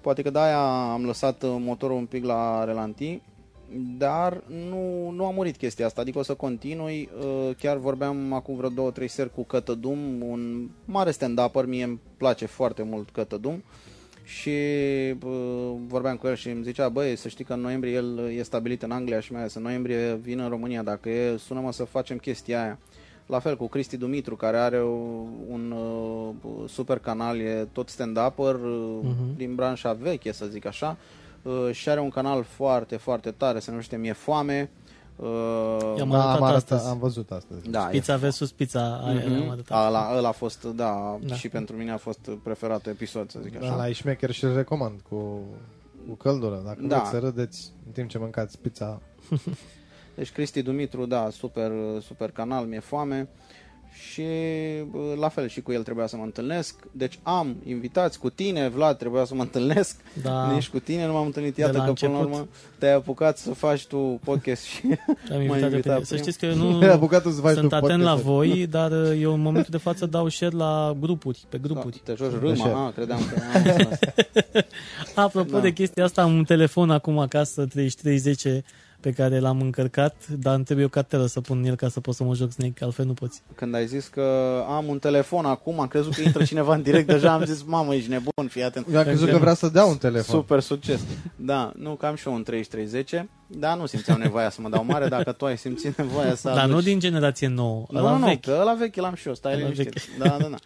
[0.00, 3.20] poate că de-aia am lăsat uh, motorul un pic la relanti,
[3.98, 7.08] dar nu, nu a murit chestia asta, adică o să continui.
[7.18, 12.00] Uh, Chiar vorbeam acum vreo două, trei seri cu Cătădum, un mare stand-upper, mie îmi
[12.16, 13.62] place foarte mult Cătădum.
[14.24, 14.50] Și
[15.24, 18.42] uh, vorbeam cu el și îmi zicea, băi, să știi că în noiembrie el e
[18.42, 21.84] stabilit în Anglia și mai ales în noiembrie vine în România, dacă e, sună-mă să
[21.84, 22.78] facem chestia aia.
[23.30, 24.82] La fel cu Cristi Dumitru, care are
[25.48, 29.36] un uh, super canal, e tot stand-upper uh, Mhm.
[29.36, 30.96] din branșa veche, să zic așa,
[31.42, 34.70] uh, și are un canal foarte, foarte tare, se numește Mie Foame.
[35.16, 35.26] Uh,
[35.96, 36.86] I-am Da, arătat am, arătat, astăzi.
[36.88, 37.70] am văzut astăzi.
[37.70, 39.42] da, Pizza versus pizza, aia Mhm.
[39.42, 39.86] am arătat.
[39.86, 41.34] Ăla, ăla a fost, da, Da.
[41.34, 43.68] și pentru mine a fost preferatul episod, să zic așa.
[43.68, 45.16] Da, la șmecher și îl recomand cu,
[46.08, 46.62] cu căldură.
[46.64, 46.96] Dacă Da.
[46.96, 49.00] vreți să râdeți în timp ce mâncați pizza,
[50.20, 51.70] Deci Cristi Dumitru, da, super,
[52.06, 53.28] super canal, mi-e foame
[54.10, 54.22] și
[54.90, 56.74] bă, la fel și cu el trebuia să mă întâlnesc.
[56.92, 59.96] Deci am invitați cu tine, Vlad, trebuia să mă întâlnesc.
[60.22, 60.52] Da.
[60.52, 61.54] Nici cu tine nu m-am întâlnit.
[61.54, 62.38] De Iată la că până la început.
[62.38, 62.48] urmă
[62.78, 64.96] te-ai apucat să faci tu podcast și Am
[65.30, 66.18] m-ai invitat eu pe invitat Să prim.
[66.22, 68.28] știți că eu nu Era bucatul să faci sunt tu atent la podcast.
[68.28, 72.00] voi, dar uh, eu în momentul de față dau share la grupuri, pe da, grupuri.
[72.04, 72.38] te joci Așa.
[72.40, 72.86] râma.
[72.86, 73.98] Ah, credeam că am înțeles.
[75.14, 75.60] Apropo Da.
[75.60, 78.64] de chestia asta, am un telefon acum acasă 3310
[79.00, 82.00] pe care l-am încărcat, dar îmi trebuie o cartelă să pun în el ca să
[82.00, 83.42] pot să mă joc Snake, altfel nu poți.
[83.54, 84.22] Când ai zis că
[84.68, 87.94] am un telefon acum, am crezut că intră cineva în direct, deja am zis, mamă,
[87.94, 88.86] ești nebun, fii atent.
[88.92, 90.34] Eu am crezut că vrea să dea un telefon.
[90.40, 91.00] Super succes.
[91.36, 94.84] Da, nu, că am și eu un 3310, dar nu simțeam nevoia să mă dau
[94.84, 98.16] mare, dacă tu ai simțit nevoia să Dar nu aduci- din generație nouă, Nu, ăla
[98.16, 98.40] nu, vechi.
[98.44, 100.00] că ăla vechi l-am și eu, stai Ăla liniștit.
[100.18, 100.56] Da, da, da.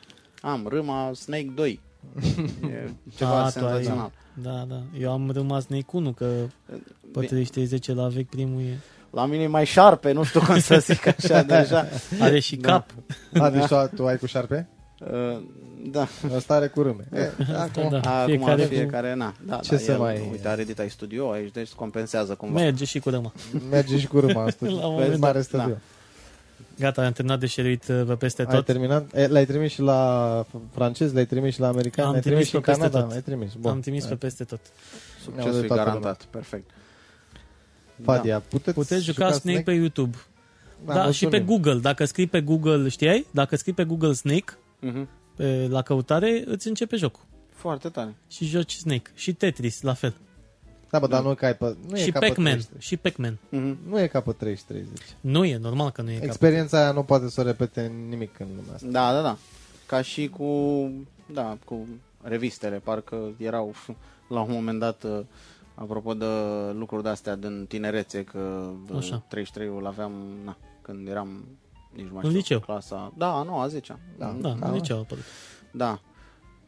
[0.50, 1.80] Am râma Snake 2.
[2.70, 4.10] E ceva Ah, tu ai- senzațional.
[4.42, 4.82] Da, da.
[5.00, 6.76] Eu am rămas Snake 1, că pe
[7.12, 8.78] Bine, 3310 la vechi primul e...
[9.10, 11.86] La mine e mai șarpe, nu știu cum să zic așa deja.
[12.20, 12.68] Are și Da.
[12.68, 12.90] cap.
[13.42, 14.68] A, deci tu, tu ai cu șarpe?
[15.00, 15.42] Uh,
[15.90, 17.04] Da, Ăsta are cu râme.
[17.12, 19.34] E, acum, Da, acum fiecare fiecare, cu- fiecare na.
[19.46, 22.60] Da, Ce da, să el, mai- Uite, are Dita studio aici, deci compensează cumva.
[22.60, 23.32] Merge și cu rămă.
[23.70, 24.66] merge și cu râma asta.
[24.80, 25.76] La un Vezi, moment mare dat, studio.
[26.78, 28.64] Gata, am terminat de șeruit uh, pe peste Ai tot.
[28.64, 29.14] terminat?
[29.14, 32.48] E, L-ai trimis și la francez, l-ai trimis și la american, Am l-ai trimis trimis
[32.48, 33.10] și în pe peste Canada, tot.
[33.10, 33.52] l-ai trimis.
[33.54, 33.70] Bun.
[33.70, 34.60] Am trimis pe peste tot.
[34.60, 36.70] Ne-au Succesul de e toată garantat, perfect.
[38.02, 40.16] Fadia, puteți, Puteți juca Snake pe YouTube.
[40.86, 41.46] Da, Da, și pe mulțumim.
[41.62, 41.80] Google.
[41.80, 43.26] Dacă scrii pe Google, știai?
[43.30, 45.08] Dacă scrii pe Google Snake, Mhm.
[45.36, 47.22] pe, la căutare, îți începe jocul.
[47.52, 48.14] Foarte tare.
[48.30, 49.10] Și joci Snake.
[49.14, 50.14] Și Tetris, la fel.
[50.94, 52.44] Da, bă, dar nu, ca pe, nu și e ca pe Pac-Man.
[52.52, 52.82] 30.
[52.82, 53.38] Și Pac-Man.
[53.48, 53.78] Mhm.
[53.88, 54.86] Nu e ca pe 30.
[55.20, 58.38] Nu e, normal că nu e ca Experiența aia nu poate să o repete nimic
[58.38, 58.86] în lumea asta.
[58.90, 59.36] Da, da, da.
[59.86, 60.90] Ca și cu,
[61.32, 61.86] da, cu
[62.22, 63.74] revistele, parcă erau
[64.28, 65.20] la un moment dat, uh,
[65.74, 66.26] apropo de
[66.72, 69.24] lucruri de-astea din tinerețe, că uh, Așa.
[69.34, 70.12] 33-ul aveam,
[70.44, 71.44] na, când eram,
[71.92, 72.60] nici nu mai În știu, liceu.
[72.60, 74.36] clasa, da, nu, a 10 Da.
[74.40, 74.66] Da, Da.
[74.66, 74.70] da.
[74.72, 75.24] nici au apărut.
[75.72, 76.00] da.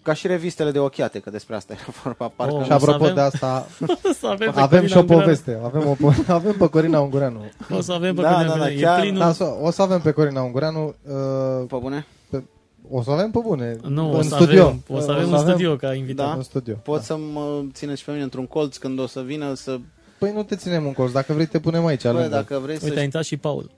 [0.06, 2.54] Ca și revistele de ochiate, că despre asta era vorba, parcă...
[2.54, 3.66] Oh, Și O să apropo avem- de asta,
[4.20, 5.22] să avem, pe avem Corina și o Ungureanu.
[5.22, 5.58] poveste.
[5.64, 7.40] Avem, o, po- avem pe Corina Ungureanu.
[7.70, 8.80] O să avem pe Da, Corina da, da, Ungureanu.
[8.80, 9.18] chiar- E plinul...
[9.18, 10.94] Da, so- o să avem pe Corina Ungureanu.
[11.08, 12.06] Uh, Pe bune?
[12.30, 12.42] pe,
[12.90, 13.76] o să avem pe bune.
[13.88, 14.62] Nu, în o să studio.
[14.62, 16.26] avem, o să avem un studio ca invitat.
[16.26, 16.32] Da.
[16.34, 16.74] În studio.
[16.82, 19.78] Pot să mă țineți și pe mine într-un colț când o să vină să...
[20.18, 21.12] Păi nu te ținem în colț.
[21.12, 22.02] Dacă vrei te punem aici.
[22.02, 22.28] Bă, lângă.
[22.28, 23.00] dacă vrei Uite, a să...
[23.04, 23.70] intrat și Paul.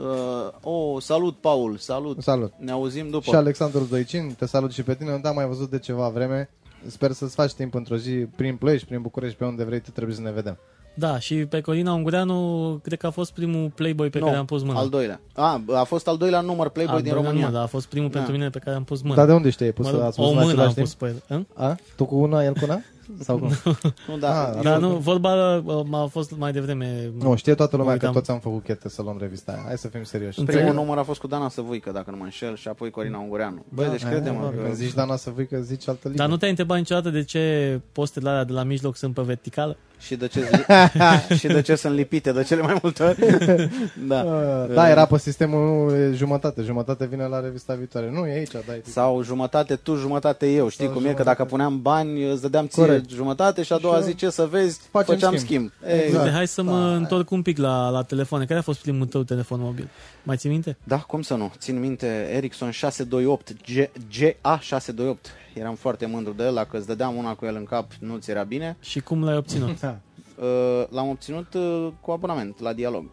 [0.00, 2.22] Uh, oh, salut, Paul, salut.
[2.22, 2.52] Salut.
[2.58, 3.24] Ne auzim după.
[3.30, 5.10] Și Alexandru Doicin, te salut și pe tine.
[5.10, 6.50] Nu te-am mai văzut de ceva vreme.
[6.86, 10.16] Sper să-ți faci timp într-o zi prin Ploiești, prin București, pe unde vrei, tu trebuie
[10.16, 10.58] să ne vedem.
[10.94, 14.44] Da, și pe Corina Ungureanu cred că a fost primul Playboy pe Nu, care am
[14.44, 14.78] pus mâna.
[14.78, 15.20] al doilea.
[15.34, 17.48] A, a fost al doilea număr Playboy Al din doilea România.
[17.48, 18.14] Nu, dar a fost primul Da.
[18.16, 19.14] pentru mine pe care am pus mâna.
[19.14, 19.64] Dar de unde știi?
[19.64, 20.86] Ai pus Mă să rog, ați pus o în mână același am timp?
[20.86, 21.22] pus pe el.
[21.56, 21.64] Hă?
[21.64, 21.76] A?
[21.96, 22.80] Tu cu una, el cu una?
[23.18, 23.50] Sau cum?
[24.08, 27.10] Nu, da, Ah, eu- Dar nu, vorba uh, m-a fost mai devreme.
[27.18, 28.20] Nu, știe toată lumea Mă că uitam.
[28.20, 29.62] toți am făcut chete să luăm revista aia.
[29.66, 30.38] Hai să fim serioși.
[30.38, 30.60] Înțeleg.
[30.62, 33.64] Primul număr a fost cu Dana Săvuică, dacă nu mă înșel, și apoi Corina Ungureanu.
[33.68, 34.62] Băi, Da, deci Hai, crede-mă mă, că...
[34.62, 36.16] Când zici Dana să vii că zici altă linie.
[36.18, 39.76] Dar nu te-ai întrebat niciodată de ce postele alea de la mijloc sunt pe verticală?
[40.00, 40.50] Și de ce,
[41.38, 43.18] și de ce sunt lipite de cele mai multe ori.
[44.08, 44.22] da.
[44.24, 46.62] Uh, da, era pe sistemul e jumătate.
[46.62, 48.10] Jumătate vine la revista viitoare.
[48.12, 48.82] Nu, e aici, dai.
[48.84, 50.68] Sau jumătate tu, jumătate eu.
[50.68, 51.04] Știi Sau cum e?
[51.04, 51.36] Că jumătate.
[51.36, 53.10] dacă puneam bani, îți dădeam ție Corect.
[53.10, 55.70] jumătate și a doua Și zi ce să vezi, facem făceam schimb.
[55.80, 55.92] schimb.
[56.04, 56.24] Exact.
[56.24, 56.94] Uite, hai să mă Da.
[56.94, 58.44] întorc un pic la, la telefoane.
[58.44, 59.88] Care a fost primul tău telefon mobil?
[60.22, 60.76] Mai ții minte?
[60.84, 61.52] Da, cum să nu?
[61.58, 65.20] Țin minte Ericsson 628, G, GA628.
[65.54, 68.30] Eram foarte mândru de el, dacă îți dădeam una cu el în cap, nu ți
[68.30, 68.76] era bine.
[68.80, 69.80] Și cum l-ai obținut?
[69.80, 69.98] Da.
[70.40, 70.46] Uh,
[70.90, 73.10] L-am obținut uh, cu abonament la dialog.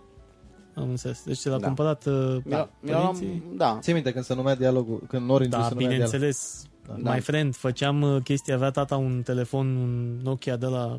[0.76, 1.24] Am înțeles.
[1.24, 1.66] Deci ți l-a Da.
[1.66, 3.44] cumpărat uh, Mi-a, mi-a părinții?
[3.56, 6.10] da, Ții minte când se numea dialogul, când Orange Da, se numea dialog.
[6.10, 6.64] bineînțeles.
[7.04, 7.14] Da.
[7.14, 10.98] My friend, făceam uh, chestia, avea tata un telefon, un Nokia de la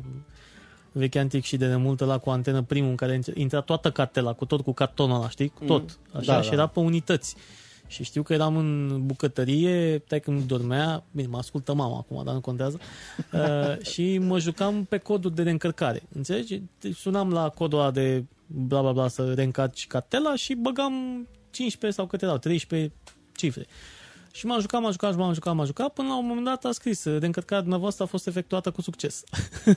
[0.91, 4.45] vechi antic și de demult la cu antenă primul în care intra toată cartela, cu
[4.45, 5.47] tot cu cartonul ăla, știi?
[5.49, 5.99] Cu tot.
[6.13, 6.55] Așa, Da, și da.
[6.55, 7.35] era pe unități.
[7.87, 12.33] Și știu că eram în bucătărie, tai când dormea, bine, mă ascultă mama acum, dar
[12.33, 12.79] nu contează,
[13.33, 16.03] uh, și mă jucam pe codul de reîncărcare.
[16.15, 16.61] Înțelegi?
[16.79, 21.99] Deci Sunam la codul ăla de bla bla bla să reîncarci cartela și băgam 15
[21.99, 22.91] sau câte erau, 13
[23.35, 23.65] cifre.
[24.31, 26.71] Și m-am jucat, m-am jucat, m-am jucat, m-am jucat, până la un moment dat a
[26.71, 29.23] scris, reîncărcarea dumneavoastră a fost efectuată cu succes.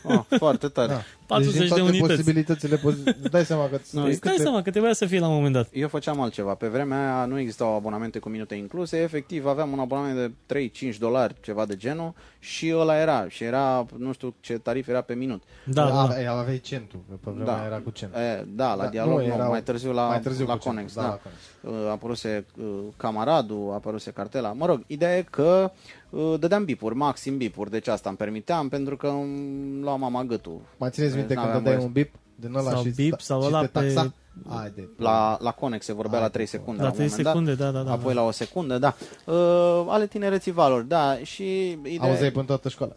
[0.03, 0.89] oh, foarte tare.
[0.93, 1.01] Da.
[1.27, 2.11] 40 deci, din de toate unități.
[2.23, 5.19] posibilitățile, pozi- îți dai seama că Nu, nu, Îți dai seama că trebuia să fie
[5.19, 5.69] la un moment dat.
[5.73, 6.55] Eu făceam altceva.
[6.55, 8.97] Pe vremea aia nu existau abonamente cu minute incluse.
[9.03, 13.29] Efectiv, aveam un abonament de 3-5 dolari, ceva de genul, și ăla era.
[13.29, 15.43] Și era, nu știu ce tarif era pe minut.
[15.65, 16.01] Da, da.
[16.01, 17.65] Aveai, aveai centul, că pe vremea Da.
[17.67, 18.15] era cu cent.
[18.15, 20.59] E, da, la Da, dialog nu, nu, erau- mai târziu la, mai târziu la cu
[20.63, 20.95] centul, Conex.
[20.95, 21.41] da, Da, la Conex.
[21.85, 22.65] Uh, apăruse uh,
[22.97, 24.11] Camaradul, apăruse
[24.43, 24.53] cartela.
[24.53, 25.73] Mă rog, ideea e că
[26.11, 30.61] uh, dădeam bipuri, maxim bipuri, deci asta îmi permiteam pentru că îmi lua mama gâtul.
[30.79, 33.25] Mai țineți minte când N-aveam dădeai voie un bip din ăla Sau și, bip, sta-
[33.25, 34.13] sau și ăla te pe- taxa?
[34.49, 34.89] Haide.
[34.99, 36.51] La, la Conex se vorbea Hai, la 3 bă.
[36.51, 37.73] secunde La la un 3 moment secunde, dat.
[37.73, 37.93] da, da, da.
[37.93, 38.95] Apoi la o secundă, da.
[39.27, 41.19] Uh, ale tinereții valori, da.
[41.23, 42.93] Și ideea, Auzeai până toată școala.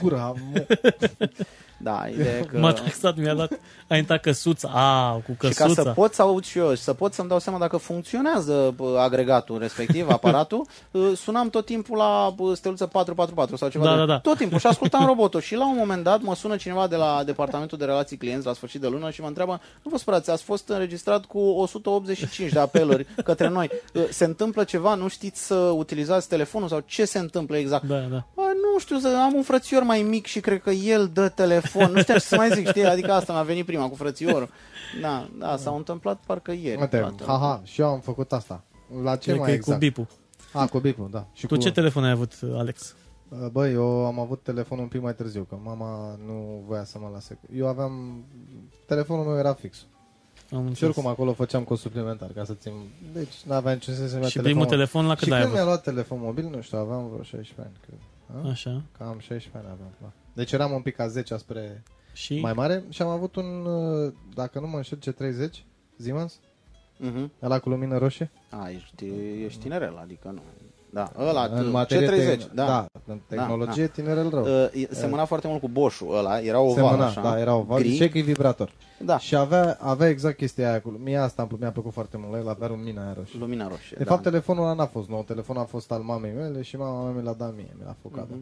[0.00, 0.66] Cura, mă.
[1.76, 2.58] da, ideea e că...
[2.58, 3.52] M-a taxat, mi-a dat,
[3.88, 5.82] a intrat căsuța, a, cu Și ca căsuța.
[5.82, 8.98] să pot să aud și eu și să pot să-mi dau seama dacă funcționează bă,
[9.00, 13.98] agregatul respectiv, aparatul, uh, sunam tot timpul la bă, steluță 444 sau ceva Da, de
[13.98, 14.18] da, da.
[14.18, 15.40] Tot timpul și ascultam robotul.
[15.40, 18.52] Și la un moment dat mă sună cineva de la departamentul de relații clienți la
[18.52, 22.58] sfârșit de lună și mă întreabă, nu vă sperați, ați fost înregistrat cu 185 de
[22.58, 23.70] apeluri către noi.
[23.94, 27.84] Uh, Se întâmplă ceva, nu știți să utilizați telefonul sau ce se întâmplă exact?
[27.84, 28.24] Da, da.
[28.34, 31.73] Bă, nu știu, să am un frățior mai mic și cred că el dă telefon.
[31.78, 32.84] Nu știu ce să mai zic, știi?
[32.84, 34.48] Adică asta mi-a venit prima cu frățiorul.
[35.00, 36.80] Da, da, s-a întâmplat parcă ieri.
[36.80, 37.24] Uite, toată.
[37.26, 38.64] haha, și eu am făcut asta.
[39.02, 39.78] La ce Cred că mai e exact?
[39.80, 40.06] cu bipul.
[40.52, 41.26] A, cu bipul, da.
[41.32, 42.94] Și Tu ce telefon ai avut, Alex?
[43.52, 47.08] Băi, eu am avut telefonul un pic mai târziu, că mama nu voia să mă
[47.12, 47.38] lase.
[47.56, 48.24] Eu aveam...
[48.86, 49.86] Telefonul meu era fix.
[50.52, 50.80] Am Și înțeles.
[50.96, 52.72] oricum acolo făceam cost suplimentar ca să țin...
[53.12, 54.42] Deci n-aveam niciun sens să-mi ia Și telefonul.
[54.66, 55.72] primul telefon la cât Și ai când mi-a avut?
[55.72, 57.98] luat telefon mobil, nu știu, aveam vreo 16 ani, cred.
[58.44, 58.48] A?
[58.48, 58.82] Așa.
[58.98, 60.12] Cam 16 ani aveam, da.
[60.34, 64.12] Deci eram un pic a 10 spre Și mai mare și am avut un, uh,
[64.34, 65.64] dacă nu mă înșel, C30
[65.98, 66.40] Siemens,
[66.98, 67.30] Mhm.
[67.42, 68.30] ăla cu lumină roșie.
[68.50, 69.04] A, ești,
[69.44, 70.40] ești tinerel, adică nu.
[70.90, 72.64] Da, ăla, în C30, materie te- da.
[72.66, 74.42] da, în tehnologie tinerel rău.
[74.44, 77.20] Uh, e- semăna foarte mult cu Bosch-ul ăla, era oval Semăna, așa.
[77.22, 77.94] da, era oval gri.
[77.96, 78.70] și cu vibrator.
[79.04, 82.38] Da, Și avea, avea exact chestia aia cu Mie asta mi-a plăcut foarte mult la
[82.38, 83.38] el, avea lumina aia roșie.
[83.38, 83.96] lumina roșie.
[83.98, 84.10] De da.
[84.10, 87.12] fapt, telefonul ăla n-a fost nou, telefonul a fost al mamei mele și mama mea
[87.20, 88.38] mi l-a dat mie, mi l-a făcut cadou.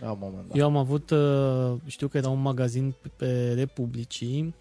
[0.00, 0.56] La un moment dat.
[0.56, 4.54] eu am avut, uh, știu că era un magazin pe Republicii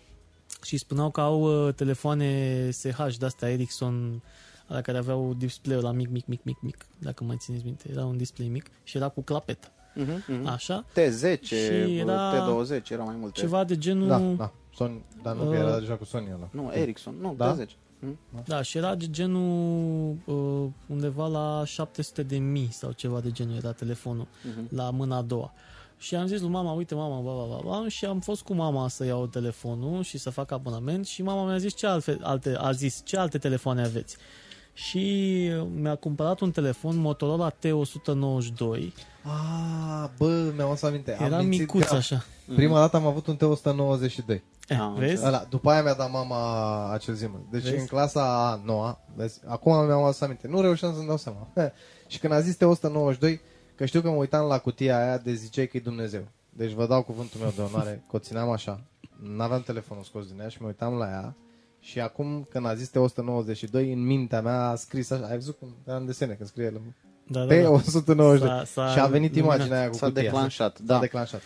[0.63, 4.21] și spuneau că au uh, telefoane SH de-astea Ericsson
[4.67, 7.89] la care aveau display-ul la mic, mic, mic, mic, mic, dacă mai țineți minte.
[7.91, 9.67] Era un display mic și era cu clapetă.
[9.95, 10.47] Mhm, mhm.
[10.47, 10.85] Așa.
[10.91, 11.55] T10, Și
[11.97, 13.39] era T20, era mai multe.
[13.39, 14.07] Ceva de genul...
[14.07, 14.51] Da, da.
[14.75, 16.47] Sony, dar nu, că Uh, era deja cu Sony ăla.
[16.51, 17.55] Nu, Ericsson, nu, Da?
[17.57, 17.67] T10.
[17.99, 18.17] Mhm.
[18.45, 23.55] Da, și era de genul uh, undeva la 700 de mii sau ceva de genul
[23.55, 24.75] era telefonul Mhm.
[24.75, 25.53] la mâna a doua.
[25.97, 28.53] Și am zis lui mama, uite mama, ba, ba, ba, ba, și am fost cu
[28.53, 32.55] mama să iau telefonul și să fac abonament și mama mi-a zis ce alte, alte,
[32.57, 34.17] a zis, ce alte telefoane aveți.
[34.77, 38.91] Și mi-a cumpărat un telefon Motorola T192.
[39.23, 41.15] Ah, bă, mi-am adus aminte.
[41.15, 41.97] am Era mințit micuț grav.
[41.97, 42.23] așa.
[42.55, 44.41] Prima dată am avut un T192.
[44.67, 45.25] Eh, Am vezi?
[45.25, 47.43] Ăla, după aia mi-a dat mama acel Siemens.
[47.51, 47.79] Deci Vezi?
[47.79, 50.47] în clasa a noua, vezi, acum mi-am adus aminte.
[50.47, 51.47] Nu reușeam să-mi dau seama.
[52.07, 53.39] și când a zis T192,
[53.75, 56.27] că știu că mă uitam la cutia aia de ziceai că e Dumnezeu.
[56.49, 58.81] Deci vă dau cuvântul meu de onoare, că o țineam așa.
[59.35, 61.35] N-aveam telefonul scos din ea și mă uitam la ea.
[61.79, 65.25] Și acum, când a zis T192, în mintea mea a scris așa.
[65.25, 66.81] Ai văzut cum era în desene, când scrie el.
[67.27, 67.61] Da, da, da.
[67.61, 68.39] T192.
[68.39, 69.55] S-a- s-a și a venit luminat.
[69.55, 70.21] imaginea aia cu S-a cutia.
[70.21, 70.99] declanșat, S-a da.
[70.99, 71.41] declanșat.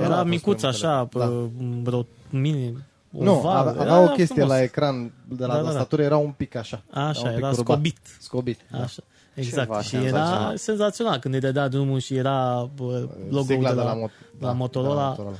[0.00, 1.50] Era a fost micuț primul așa, telefon.
[1.82, 3.56] pe vreo mini, Nu, oval.
[3.68, 4.50] avea, Era avea o chestie frumos.
[4.50, 5.64] la ecran de la Da, da, da.
[5.68, 6.82] tastatură, era un pic așa.
[6.90, 7.54] Așa, un pic era curbat.
[7.54, 7.98] scobit.
[8.20, 8.60] Scobit.
[8.70, 8.78] da.
[8.82, 9.02] Așa.
[9.34, 9.66] Exact.
[9.68, 10.56] Ceva și era senzațional.
[10.56, 14.94] senzațional când îi dădea drumul și era bă, logo-ul Sigla de la, Mo- la Motorola.
[14.94, 15.36] de la Motorola.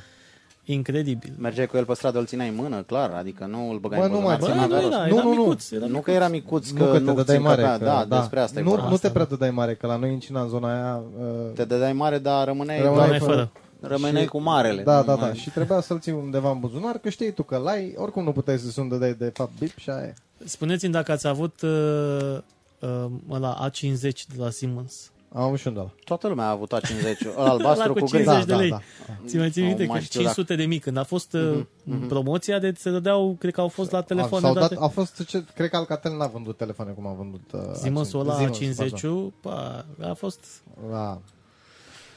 [0.65, 1.33] Incredibil.
[1.37, 4.05] Mergeai cu el pe stradă, îl țineai în mână, clar, adică nu îl băgai Bă,
[4.05, 4.39] în nu buzunar.
[4.39, 5.11] mai Bă, țin nu avea era, rost.
[5.11, 5.41] era Nu, nu, nu.
[5.41, 5.71] micuț.
[5.71, 7.61] Era Nu că era micuț, că Nu că te nu dădeai ți mare.
[7.63, 7.99] încăpea.
[8.01, 8.83] că, Da, despre asta e nu, vorba.
[8.83, 9.09] nu te Asta.
[9.09, 11.01] prea dădeai mare, că la noi în Cina, în zona aia...
[11.19, 13.51] uh, Te dădeai mare, dar rămâneai, Rămâneai Doamne, fără.
[13.79, 13.93] fără.
[13.93, 14.83] rămâneai Și- cu marele.
[14.83, 15.21] Da, Nu da, da.
[15.21, 18.31] mai- Și trebuia să-l ții undeva în buzunar, că știi tu că l-ai, oricum nu
[18.31, 20.13] puteai să sun dădeai de fapt bip și aia e.
[20.45, 22.37] Spuneți-mi dacă ați avut uh,
[22.79, 25.11] uh, ăla A50 de la Siemens.
[25.35, 25.91] Am avut și un de ăla.
[26.03, 28.23] Toată lumea a avut A50, ăla albastru Ăla cu cu gri.
[28.23, 28.69] 50 Da, de lei.
[28.69, 28.79] da,
[29.25, 31.65] Ți mai ții Nu minte mai că știu 500 de mii când a fost uh,
[32.07, 34.73] promoția de se dădeau, cred că au fost la telefoane S-au date.
[34.73, 38.19] dat, a fost, ce, cred că Alcatel n-a vândut telefoane cum a vândut uh, Siemens-ul
[38.19, 39.33] ăla Siemens, A50 pardon.
[39.41, 40.45] pa, a fost
[40.91, 41.19] Da.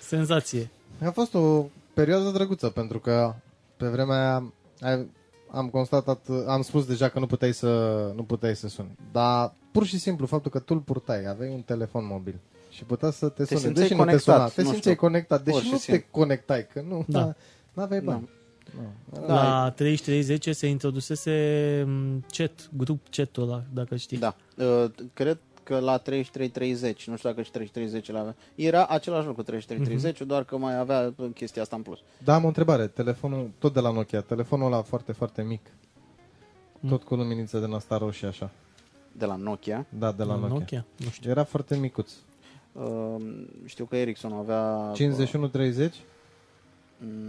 [0.00, 0.70] senzație.
[1.04, 3.34] A fost o perioadă drăguță, pentru că
[3.76, 5.10] pe vremea aia ai-
[5.50, 7.68] am constatat, am spus deja că nu puteai să,
[8.16, 8.90] nu puteai să suni.
[9.12, 12.38] Dar pur și simplu faptul că tu îl purtai, aveai un telefon mobil
[12.76, 13.58] și putea să te sune.
[13.60, 15.06] simțeai deși nu te conectat, suna, te nu simțeai știu.
[15.06, 16.06] conectat, deși Pur și nu te simplu.
[16.10, 17.32] conectai, că nu, Da.
[17.74, 17.82] da.
[17.82, 18.28] aveai bani.
[19.10, 19.26] Nu.
[19.26, 24.18] Da, la 3310 se introdusese m, chat, grup chat-ul ăla, dacă știi.
[24.18, 24.36] Da.
[24.56, 28.36] Uh, Cred că la 3330, nu știu dacă și 3330 l avea.
[28.54, 30.28] Era același lucru 3330, Mhm.
[30.28, 31.98] doar că mai avea chestia asta în plus.
[32.24, 32.86] Da, am o întrebare.
[32.86, 35.60] Telefonul, tot de la Nokia, telefonul ăla foarte, foarte mic.
[36.80, 36.88] Mm.
[36.90, 38.50] Tot cu luminiță din asta roșie așa.
[39.12, 39.86] De la Nokia.
[39.98, 40.48] Da, de la Nokia.
[40.58, 40.86] Nokia.
[40.96, 41.30] Nu știu.
[41.30, 42.12] Era foarte micuț.
[42.78, 43.16] Uh,
[43.64, 44.92] Știu că Ericsson avea...
[44.94, 45.90] 51-30?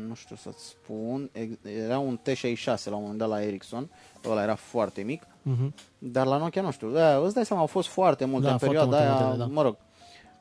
[0.08, 3.90] nu știu să-ți spun, ex- era un T66 la un moment dat la Ericsson,
[4.30, 5.74] ăla era foarte mic, Mhm.
[5.98, 8.58] dar la Nokia nu știu, da, îți dai seama, au fost foarte multe Da, în
[8.58, 9.54] foarte perioada multe aia, modele, da.
[9.54, 9.78] mă rog,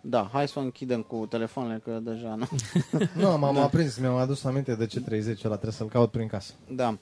[0.00, 2.46] da, hai să o închidem cu telefoanele, că deja nu.
[3.22, 6.52] Nu, m-am aprins, mi-am adus aminte de ce 30 ăla, trebuie să-l caut prin casă.
[6.70, 6.98] da,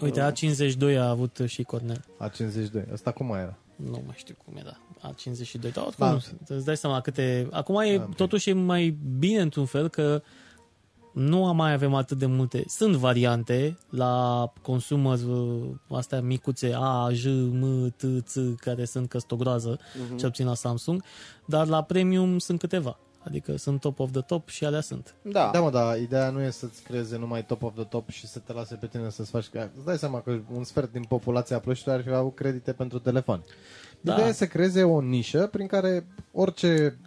[0.00, 2.04] Uite, A52 a avut și Cornel.
[2.18, 2.92] A52.
[2.92, 3.54] Asta cum mai era?
[3.84, 4.80] Nu mai știu cum era.
[4.98, 5.72] A52.
[5.72, 6.18] Dar oricum, Da.
[6.46, 6.54] da.
[6.54, 7.48] îți dai seama câte...
[7.50, 8.14] Acum e, Da, ok.
[8.14, 10.22] totuși e mai bine într-un fel că
[11.12, 12.64] nu mai avem atât de multe.
[12.66, 15.18] Sunt variante la consumer
[15.88, 20.16] astea micuțe A, J, M, T, Ț, care sunt căstogroază, uh-huh.
[20.18, 21.02] cel puțin la Samsung,
[21.44, 22.98] dar la premium sunt câteva.
[23.24, 25.14] Adică sunt top of the top și alea sunt.
[25.22, 28.26] da, Da, mă, dar ideea nu e să-ți creeze numai top of the top și
[28.26, 29.48] să te lase pe tine să-ți faci...
[29.48, 32.98] că Îți dai seama că un sfert din populația plășilor ar fi avut credite pentru
[32.98, 33.44] telefon.
[34.00, 34.12] Da.
[34.12, 36.98] Ideea e să creeze o nișă prin care orice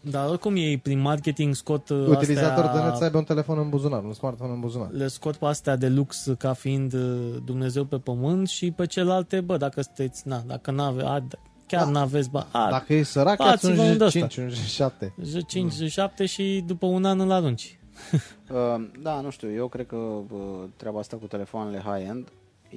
[0.00, 2.80] Dar oricum ei prin marketing scot uh, utilizator astea...
[2.80, 4.90] de net să aibă un telefon în buzunar, un smartphone în buzunar.
[4.90, 9.40] le scot pe astea de lux ca fiind uh, Dumnezeu pe pământ și pe celelalte,
[9.40, 11.26] bă, dacă sunteți, na, dacă n-ave, a,
[11.66, 11.90] chiar Da.
[11.90, 14.26] n-aveți, bă, a, Dacă e sărac, Dați-vă ați un un de-ăsta.
[14.26, 15.06] J5, un J7.
[15.06, 17.78] J5, J7 și după un an îl arunci.
[18.50, 22.28] Uh, da, nu știu, eu cred că uh, treaba asta cu telefoanele high-end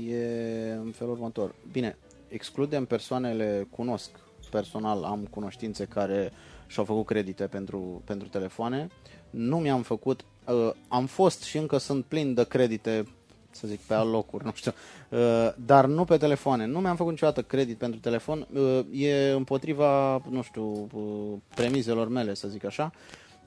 [0.09, 1.55] e în felul următor.
[1.71, 1.97] Bine,
[2.27, 4.09] excludem persoanele, cunosc
[4.51, 6.31] personal, am cunoștințe care
[6.67, 8.87] și-au făcut credite pentru, pentru telefoane.
[9.29, 13.03] Nu mi-am făcut, uh, am fost și încă sunt plin de credite,
[13.51, 14.73] să zic, pe alocuri, nu știu,
[15.09, 16.65] uh, dar nu pe telefoane.
[16.65, 22.33] Nu mi-am făcut niciodată credit pentru telefon, uh, e împotriva, nu știu, uh, premizelor mele,
[22.33, 22.91] să zic așa.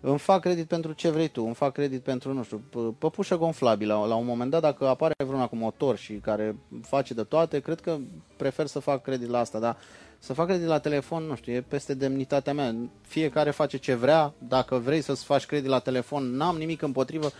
[0.05, 3.37] Îmi fac credit pentru ce vrei tu, îmi fac credit pentru, nu știu, p- păpușă
[3.37, 3.95] gonflabilă.
[3.95, 7.61] La, la un moment dat, dacă apare vreuna cu motor și care face de toate,
[7.61, 7.99] cred că
[8.37, 9.77] prefer să fac credit la asta, dar
[10.19, 12.75] să fac credit la telefon, nu știu, e peste demnitatea mea.
[13.01, 17.31] Fiecare face ce vrea, dacă vrei să-ți faci credit la telefon, n-am nimic împotrivă,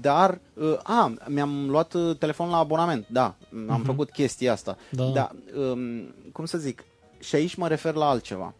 [0.00, 3.34] dar, uh, a, mi-am luat uh, telefon la abonament, da,
[3.68, 4.76] am făcut chestia asta.
[4.90, 5.04] Da.
[5.04, 6.84] da um, cum să zic,
[7.18, 8.54] și aici mă refer la altceva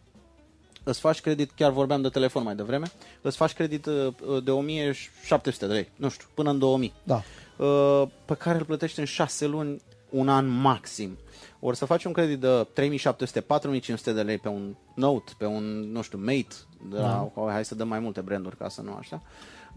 [0.87, 4.13] îți faci credit, chiar vorbeam de telefon mai devreme, îți faci credit uh,
[4.43, 7.21] de 1700 de lei, nu știu, până în 2000, Da.
[7.57, 11.17] uh, pe care îl plătești în 6 luni, un an maxim.
[11.59, 16.01] Ori să faci un credit de 3700-4500 de lei pe un Note, pe un, nu
[16.01, 16.55] știu, Mate,
[16.89, 17.51] de la, Da.
[17.51, 19.21] hai să dăm mai multe branduri ca să nu așa,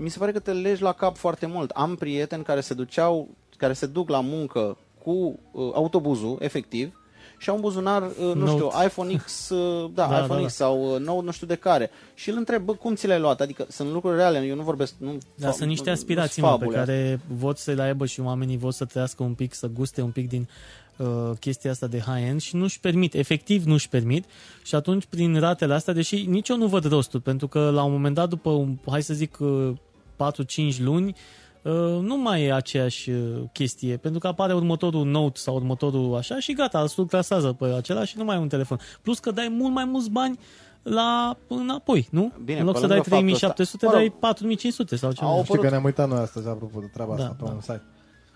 [0.02, 1.70] mi se pare că te legi la cap foarte mult.
[1.70, 5.10] Am prieteni care se duceau, care se duc la muncă cu
[5.52, 6.94] uh, autobuzul, efectiv,
[7.38, 8.50] și au un buzunar, uh, nu Note.
[8.50, 10.46] știu, iPhone X, uh, da, Da, iPhone da, da.
[10.46, 11.90] X sau uh, Note, nu știu de care.
[12.14, 13.40] Și îl întreb, bă, cum ți le-ai luat?
[13.40, 16.48] Adică sunt lucruri reale, eu nu vorbesc, nu Dar fa- sunt niște nu- aspirații nu
[16.48, 16.94] mă, sunt pe fabule.
[16.94, 20.10] care vor să le aibă și oamenii vor să trăiască un pic, să guste un
[20.10, 20.48] pic din
[20.96, 21.06] uh,
[21.40, 24.24] chestia asta de high-end și nu-și permit, efectiv nu-și permit
[24.62, 27.92] și atunci prin ratele astea, deși nici eu nu văd rostul, pentru că la un
[27.92, 29.70] moment dat după, un, hai să zic, uh,
[30.74, 31.14] 4-5 luni,
[31.62, 36.38] uh, nu mai e aceeași uh, chestie, pentru că apare următorul Note sau următorul așa
[36.38, 38.78] și gata, îl subclasează pe acela și nu mai ai un telefon.
[39.02, 40.38] Plus că dai mult mai mulți bani
[40.82, 42.32] la înapoi, nu?
[42.44, 45.12] Bine, în loc pe să dai lângă faptul 3700, ăsta- mă dai rog, 4500 sau
[45.12, 45.30] ceva.
[45.30, 47.50] Au Știi că apărut- ne-am uitat noi astăzi, apropo de treaba Da, asta, pe da.
[47.52, 47.82] un site.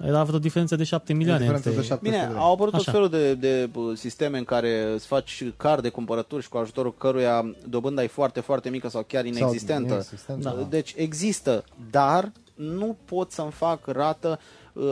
[0.07, 1.39] Era vreo diferență de 7 milioane.
[1.41, 1.83] diferență între...
[1.83, 2.41] de 7 Bine, de lei.
[2.43, 2.93] au apărut tot Așa.
[2.93, 6.95] felul de, de uh, sisteme în care îți faci card de cumpărături și cu ajutorul
[6.99, 9.93] căruia dobânda e foarte, foarte mică sau chiar inexistentă.
[9.93, 10.55] inexistentă, Da.
[10.55, 10.67] da.
[10.71, 14.41] Deci există, dar nu pot să-mi fac rată
[14.73, 14.83] uh,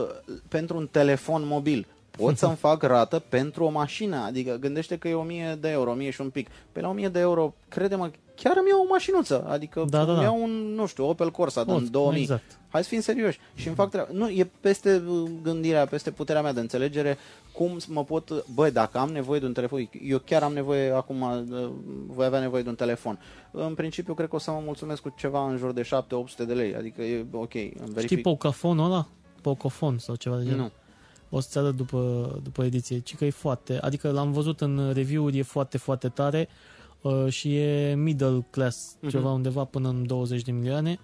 [0.48, 1.86] pentru un telefon mobil.
[2.10, 6.10] Pot să-mi fac rată pentru o mașină, adică gândește că e 1000 de euro, 1000
[6.10, 6.48] și un pic.
[6.72, 10.20] Pe la 1000 de euro, crede-mă, chiar îmi iau o mașinuță, adică Da, da, îmi
[10.20, 10.22] da.
[10.22, 12.20] iau un, nu știu, Opel Corsa Pot, din 2000.
[12.20, 12.58] exact.
[12.68, 14.08] Hai să fim serioși și îmi fac treaba.
[14.12, 17.18] Nu, e peste uh, gândirea, peste puterea mea de înțelegere
[17.52, 18.44] cum mă pot...
[18.54, 21.70] Băi, dacă am nevoie de un telefon, eu chiar am nevoie acum, uh,
[22.06, 23.18] voi avea nevoie de un telefon.
[23.50, 26.52] În principiu, cred că o să mă mulțumesc cu ceva în jur de 7-800 de
[26.54, 28.04] lei, adică e ok, îmi verific.
[28.04, 29.06] Știi Pocafonul ăla?
[29.40, 30.58] Pocofon sau ceva de genul?
[30.60, 30.70] Nu.
[31.30, 32.98] O să-ți arăt după, după ediție.
[32.98, 33.78] Ci că e foarte...
[33.80, 36.81] Adică l-am văzut în review-uri, e foarte, foarte tare uh,
[37.28, 39.10] și e middle class, Mhm.
[39.10, 40.98] ceva undeva până în 20 de milioane.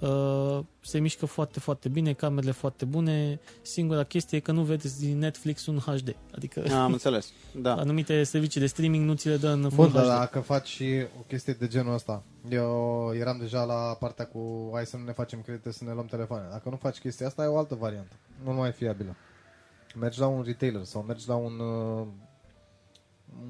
[0.00, 3.40] Uh, se mișcă foarte, foarte bine, camerele foarte bune.
[3.62, 6.16] Singura chestie e că nu vedeți din Netflix un HD.
[6.34, 7.74] Adică Am înțeles, da.
[7.74, 10.08] anumite servicii de streaming nu ți le dă în Bun, full dar HD.
[10.18, 10.84] dacă faci și
[11.18, 15.12] o chestie de genul ăsta, eu eram deja la partea cu hai să nu ne
[15.12, 16.46] facem credite, să ne luăm telefoane.
[16.50, 18.12] Dacă nu faci chestia asta, e o altă variantă.
[18.44, 19.16] Nu mai e fiabilă.
[19.98, 22.06] Mergi la un retailer sau mergi la un, uh,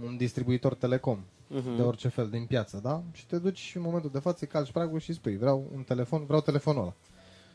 [0.05, 1.19] un distribuitor telecom
[1.53, 1.77] Mhm.
[1.77, 3.03] de orice fel din piață, da?
[3.13, 5.83] Și te duci și în momentul de față, îi calci pragul și spui, vreau un
[5.83, 6.95] telefon, vreau telefonul ăla.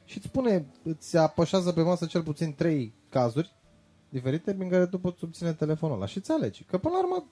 [0.05, 3.53] Și îți spune, îți apășează pe masă cel puțin trei cazuri
[4.09, 6.63] diferite prin care tu poți obține telefonul ăla și îți alegi.
[6.63, 7.25] Că până la urmă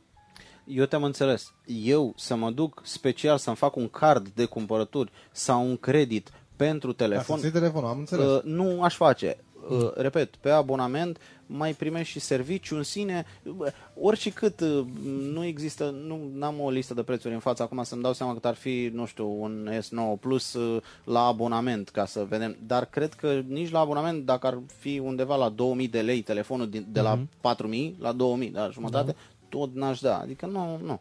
[0.66, 1.54] Eu te-am înțeles.
[1.66, 6.94] Eu să mă duc special să-mi fac un card de cumpărături sau un credit pentru
[6.94, 6.96] Telefon.
[6.96, 8.26] telefon, Să-ți iei telefonul, am înțeles.
[8.28, 9.38] uh, nu aș face.
[9.70, 11.18] Uh, repet, pe abonament
[11.56, 13.26] mai primești și serviciu în sine.
[13.56, 14.86] Bă, Orice cât uh,
[15.34, 18.46] nu există, nu am o listă de prețuri în față acum să-mi dau seama cât
[18.46, 22.58] ar fi, nu știu, un S9 Plus uh, la abonament ca să vedem.
[22.68, 26.70] Dar cred că nici la abonament, dacă ar fi undeva la 2000 de lei telefonul
[26.70, 29.16] din, de la 4000 la 2000, da, jumătate,
[29.50, 30.18] tot n-aș da.
[30.18, 31.00] Adică nu, nu.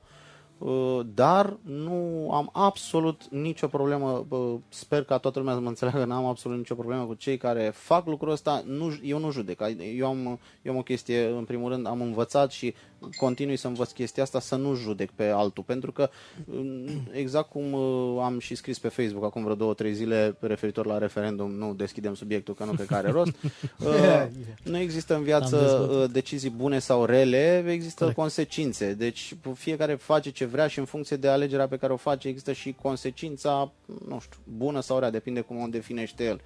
[0.64, 6.04] Uh, dar nu am absolut nicio problemă, uh, sper ca toată lumea să mă înțeleagă,
[6.04, 9.60] n-am absolut nicio problemă cu cei care fac lucrul ăsta, nu, eu nu judec,
[9.96, 12.74] eu am, eu am o chestie, în primul rând am învățat și
[13.16, 16.10] continui să învăț chestia asta, să nu judec pe altul, pentru că
[16.44, 20.86] uh, exact cum uh, am și scris pe Facebook acum vreo două, trei zile referitor
[20.86, 23.32] la referendum, nu deschidem subiectul că nu cred că are rost,
[23.78, 24.26] uh,
[24.62, 26.02] nu există în Am viață dezbătut.
[26.02, 28.18] uh, decizii bune sau rele, există Corect.
[28.18, 28.94] consecințe.
[28.94, 32.52] Deci fiecare face ce vrea și în funcție de alegerea pe care o face există
[32.52, 33.72] și consecința,
[34.08, 36.40] nu știu, bună sau rea, depinde cum o definește el.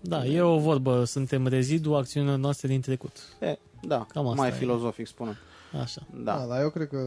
[0.00, 3.16] Da, e o vorbă, suntem rezidu acțiunilor noastre din trecut.
[3.40, 4.52] E, da, Cam asta mai e.
[4.52, 5.38] filozofic spune.
[5.80, 6.06] Așa.
[6.10, 6.18] Da.
[6.22, 6.38] Da.
[6.38, 6.98] da, dar eu cred că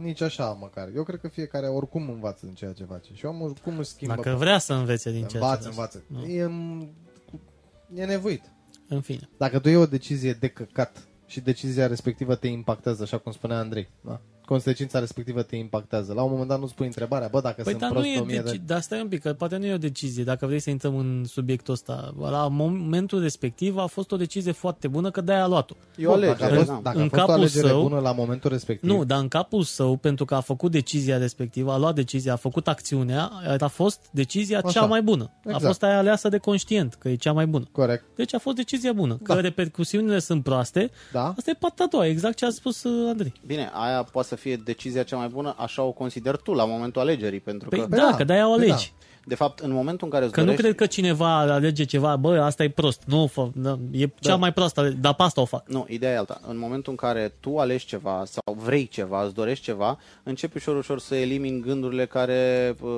[0.00, 0.88] nici așa măcar.
[0.94, 3.14] Eu cred că fiecare oricum învață din ceea ce face.
[3.14, 4.14] Și omul oricum își schimbă.
[4.14, 6.04] Dacă vrea să învețe din ceea învață, ce învață.
[6.06, 6.24] Nu.
[6.24, 6.50] E,
[7.94, 8.42] e nevoit.
[8.88, 9.28] În fine.
[9.36, 13.58] Dacă tu iei o decizie de căcat și decizia respectivă te impactează, așa cum spunea
[13.58, 14.20] Andrei, da?
[14.46, 16.12] Consecința respectivă te impactează.
[16.12, 18.20] La un moment dat nu spui întrebarea, bă, dacă Păi sunt dar nu prost e
[18.20, 18.52] o mie deci...
[18.52, 18.60] de...
[18.66, 21.24] Dar stai un pic, că poate nu e o decizie, dacă vrei să intrăm în
[21.28, 22.14] subiectul ăsta.
[22.20, 25.74] La momentul respectiv a fost o decizie foarte bună, că de-aia a luat-o.
[25.96, 26.80] E o Bun, dacă a alegere, fost, da.
[26.82, 29.28] dacă În a fost o capul alegere său- bună la momentul respectiv, Nu, dar în
[29.28, 33.66] capul său, pentru că a făcut decizia respectivă, a luat decizia, a făcut acțiunea, a
[33.66, 34.70] fost decizia Așa.
[34.80, 35.30] cea mai bună.
[35.44, 35.64] Exact.
[35.64, 37.64] A fost aia aleasă de conștient, că e cea mai bună.
[37.72, 39.18] corect, Deci a fost decizia bună.
[39.22, 39.40] Că Da.
[39.40, 41.34] repercusiunile sunt proaste, da?
[41.36, 43.32] asta e partea a doua, exact ce a spus uh, Andrei.
[43.46, 47.00] Bine, aia poate să fie decizia cea mai bună, așa o consider tu la momentul
[47.00, 48.92] alegerii, pentru Păi că, da, da, că de-aia o păi alegi.
[49.28, 50.64] De fapt, în momentul în care îți Că nu dorești...
[50.66, 53.02] cred că cineva alege ceva, bă, asta e prost.
[53.06, 55.68] Nu, fă, da, e cea mai proastă, ale- dar pe asta o fac.
[55.68, 56.40] Nu, ideea e alta.
[56.48, 60.76] În momentul în care tu alegi ceva sau vrei ceva, îți dorești ceva, începi ușor,
[60.76, 62.90] ușor să elimini gândurile care uh,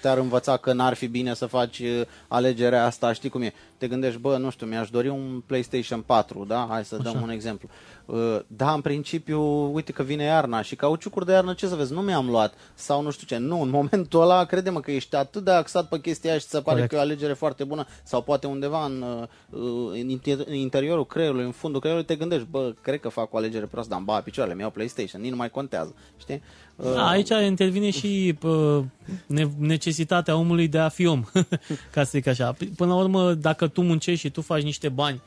[0.00, 3.52] te-ar învăța că n-ar fi bine să faci uh, alegerea asta, știi cum e.
[3.78, 6.66] Te gândești, bă, nu știu, mi-aș dori un PlayStation 4, da?
[6.70, 7.22] Hai să dăm Așa.
[7.22, 7.68] un exemplu.
[8.06, 9.40] Uh, da, în principiu,
[9.74, 13.02] uite că vine iarna și cauciucuri de iarnă, ce să vezi, nu mi-am luat sau
[13.02, 13.36] nu știu ce.
[13.42, 16.50] Nu, în momentul ăla, crede-mă că ești atât de axat pe chestia aia și ți
[16.50, 16.88] se pare Corect.
[16.90, 19.60] că e o alegere foarte bună sau poate undeva în, uh,
[19.92, 23.36] în inter- în interiorul creierului, în fundul creierului, te gândești, bă, cred că fac o
[23.36, 26.42] alegere proastă, dar îmi ba picioarele, mi-au PlayStation, nici nu mai contează, știi?
[26.76, 28.84] Uh, Da, aici intervine și uh,
[29.26, 31.24] ne- necesitatea omului de a fi om,
[31.94, 32.54] ca să zic așa.
[32.54, 35.22] P- Până la urmă, dacă tu muncești și tu faci niște bani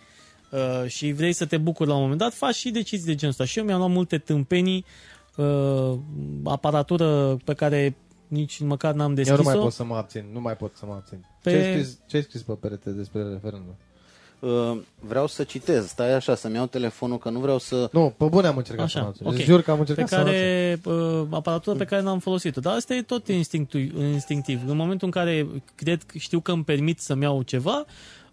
[0.52, 3.34] uh, și vrei să te bucuri la un moment dat, faci și decizii de genul
[3.40, 3.46] ăsta.
[3.46, 4.86] Și eu mi-am luat multe tâmpenii,
[5.36, 5.94] uh,
[6.44, 7.96] aparatură pe care
[8.30, 9.42] nici măcar n-am Eu deschis-o.
[9.42, 11.26] nu mai pot să mă abțin, nu mai pot să mă abțin.
[11.44, 13.76] Pe- Ce, ai scris, ce ai scris pe perete despre referendum?
[14.40, 17.90] uh, vreau să citez, stai așa, să-mi iau telefonul, că nu vreau să...
[17.92, 19.26] Nu, pe bune am încercat Așa, să mă abțin.
[19.26, 19.34] ok.
[19.34, 20.36] Îți jur că am pe încercat să mă abțin.
[20.38, 22.60] care, uh, aparatură pe care n-am folosit-o.
[22.62, 24.60] Dar asta e tot instinctiv, instinctiv.
[24.68, 27.86] În momentul în care cred, știu că îmi permit să-mi iau ceva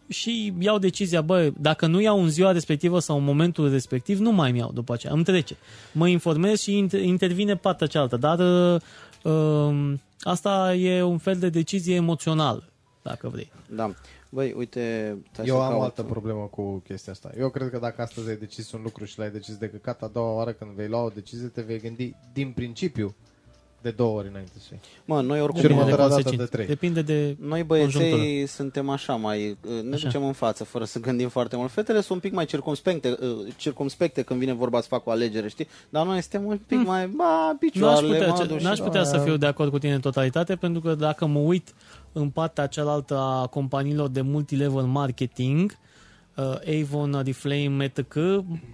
[0.09, 4.31] și iau decizia, bă, dacă nu iau în ziua respectivă sau în momentul respectiv, nu
[4.33, 5.57] mai iau după aceea, îmi trece.
[5.93, 8.81] Mă informez și inter- intervine partea cealaltă, dar uh, uh,
[10.21, 12.69] asta e un fel de decizie emoțională,
[13.03, 13.53] dacă vrei.
[13.71, 13.95] Da.
[14.31, 15.17] Băi, uite...
[15.33, 15.83] stai Eu să am o caut.
[15.83, 17.31] altă problemă cu chestia asta.
[17.39, 20.07] Eu cred că dacă astăzi ai decis un lucru și l-ai decis de căcat, a
[20.07, 23.15] doua oară când vei lua o decizie, te vei gândi din principiu
[23.91, 24.81] de două ori înainte să iei.
[25.05, 25.61] Mă, noi oricum...
[25.61, 26.45] Și Depinde de următoarea dată consecințe.
[26.45, 26.67] de trei.
[26.67, 28.05] Depinde de Noi conjunctură.
[28.17, 29.57] băieței suntem așa mai,
[29.89, 30.05] ne Așa.
[30.07, 31.71] ducem în față fără să gândim foarte mult.
[31.71, 35.49] Fetele sunt un pic mai circumspecte, uh, circumspecte când vine vorba să facă o alegere,
[35.49, 35.67] știi?
[35.89, 37.45] Dar noi suntem un pic mai, ba, Hmm.
[37.47, 38.61] N-aș picioarele, putea, mă, ce- duci.
[38.63, 41.75] n-aș putea să fiu de acord cu tine în totalitate, pentru că dacă mă uit
[42.13, 45.77] în partea cealaltă a companiilor de multilevel marketing,
[46.37, 48.17] uh, Avon, Oriflame, etc.,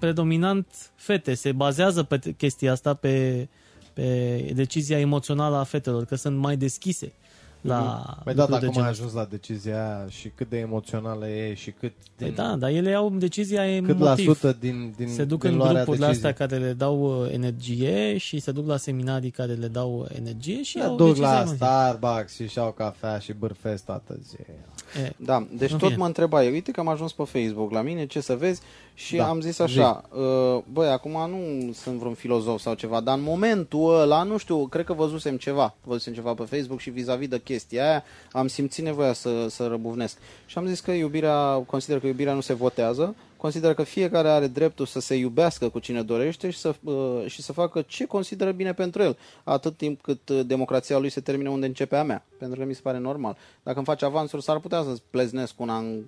[0.01, 1.35] predominant fete.
[1.35, 3.49] Se bazează pe chestia asta, pe,
[3.93, 7.12] pe decizia emoțională a fetelor, că sunt mai deschise
[7.61, 9.03] la Păi da, lucruri de dacă genul ai ăsta.
[9.03, 12.70] ajuns la decizia aia și cât de emoțională e și cât Păi din, da, dar
[12.70, 14.01] ele au decizia cât emotiv.
[14.01, 16.30] la sută din, din, se duc din în luarea grupurile deciziei.
[16.30, 20.16] astea care le dau uh, energie și se duc la seminarii care le dau uh,
[20.18, 21.55] energie și Se au duc decizia la emotivă.
[21.64, 24.57] Starbucks și și-au cafea și bârfesc toată ziua.
[25.05, 26.01] E, Da, deci În tot fine.
[26.01, 28.61] mă întrebai, uite că am ajuns pe Facebook la mine, ce să vezi,
[28.95, 33.16] și Da, am zis așa, uh, băi, acum nu sunt vreun filozof sau ceva, dar
[33.16, 37.28] în momentul ăla, nu știu, cred că văzusem ceva, văzusem ceva pe Facebook și vis-a-vis
[37.28, 40.16] de chestia aia, am simțit nevoia să, să răbuvnesc.
[40.47, 44.47] Și am zis că iubirea, consider că iubirea nu se votează, consider că fiecare are
[44.47, 48.53] dreptul să se iubească cu cine dorește și să, uh, și să facă ce consideră
[48.53, 52.24] bine pentru el, atât timp cât uh, democrația lui se termină unde începe a mea,
[52.38, 53.36] pentru că mi se pare normal.
[53.62, 56.03] Dacă îmi faci avansuri, s-ar putea să-ți pleznesc una în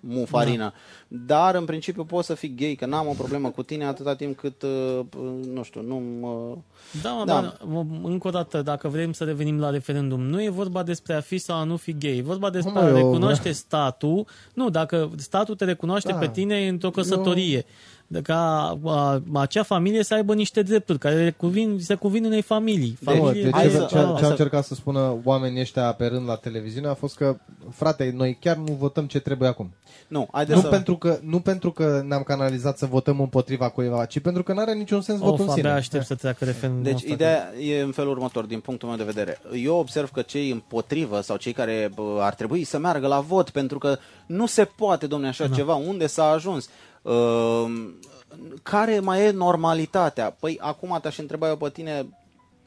[0.00, 0.72] mufarina.
[1.08, 4.36] Dar în principiu poți să fii gay, că n-am o problemă cu tine atâta timp
[4.38, 5.00] cât, uh,
[5.52, 6.56] nu știu, nu mă...
[7.02, 7.32] Da, mă, Da.
[7.32, 11.14] dar mă, încă o dată, dacă vrem să revenim la referendum, nu e vorba despre
[11.14, 14.26] a fi sau a nu fi gay, e vorba despre Mă, a eu- recunoaște statul.
[14.54, 16.18] Nu, dacă statul te recunoaște Da.
[16.18, 17.64] pe tine într-o căsătorie,
[18.10, 22.98] de ca a, acea familie să aibă niște drepturi care cuvin, se cuvin unei familii.
[23.00, 25.60] Mă, familie deci hai ce, să- ce, hai ce să- au încercat să spună oamenii
[25.60, 27.36] ăștia pe rând la televiziune a fost că,
[27.70, 29.70] frate, noi chiar nu votăm ce trebuie acum.
[30.08, 30.68] Nu, haide Nu să...
[30.68, 34.60] pentru, că, nu pentru că ne-am canalizat să votăm împotriva cuiva, ci pentru că nu
[34.60, 35.72] are niciun sens votul Of, în abia sine.
[35.72, 37.12] aștept să treacă referendumul Deci ăsta.
[37.12, 39.40] ideea e în felul următor, din punctul meu de vedere.
[39.54, 43.50] Eu observ că cei împotrivă sau cei care bă, ar trebui să meargă la vot,
[43.50, 46.68] pentru că nu se poate, domne, așa ceva, unde s-a ajuns.
[47.02, 47.14] Uh,
[48.62, 50.36] care mai e normalitatea?
[50.40, 52.06] Păi acum te-aș întreba eu pe tine,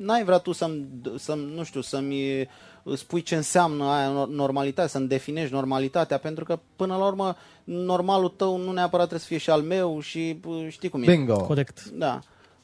[0.02, 0.88] n-ai vrea tu să-mi,
[1.18, 2.48] să-mi nu știu, să-mi
[2.96, 8.30] spui ce înseamnă aia nor- normalitate, să-mi definești normalitatea, pentru că până la urmă normalul
[8.30, 11.06] tău nu neapărat trebuie să fie și al meu și bă, știi cum e.
[11.06, 11.36] Bingo.
[11.42, 11.86] Corect.
[11.90, 12.20] Da.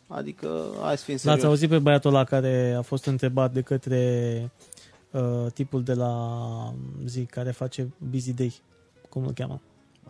[0.07, 1.45] Adică, hai să fim L-ați serioși.
[1.45, 4.51] auzit pe băiatul ăla care a fost întrebat de către
[5.11, 5.21] uh,
[5.53, 6.37] tipul de la
[7.05, 8.53] zi care face Busy Day.
[9.09, 9.61] Cum îl cheamă?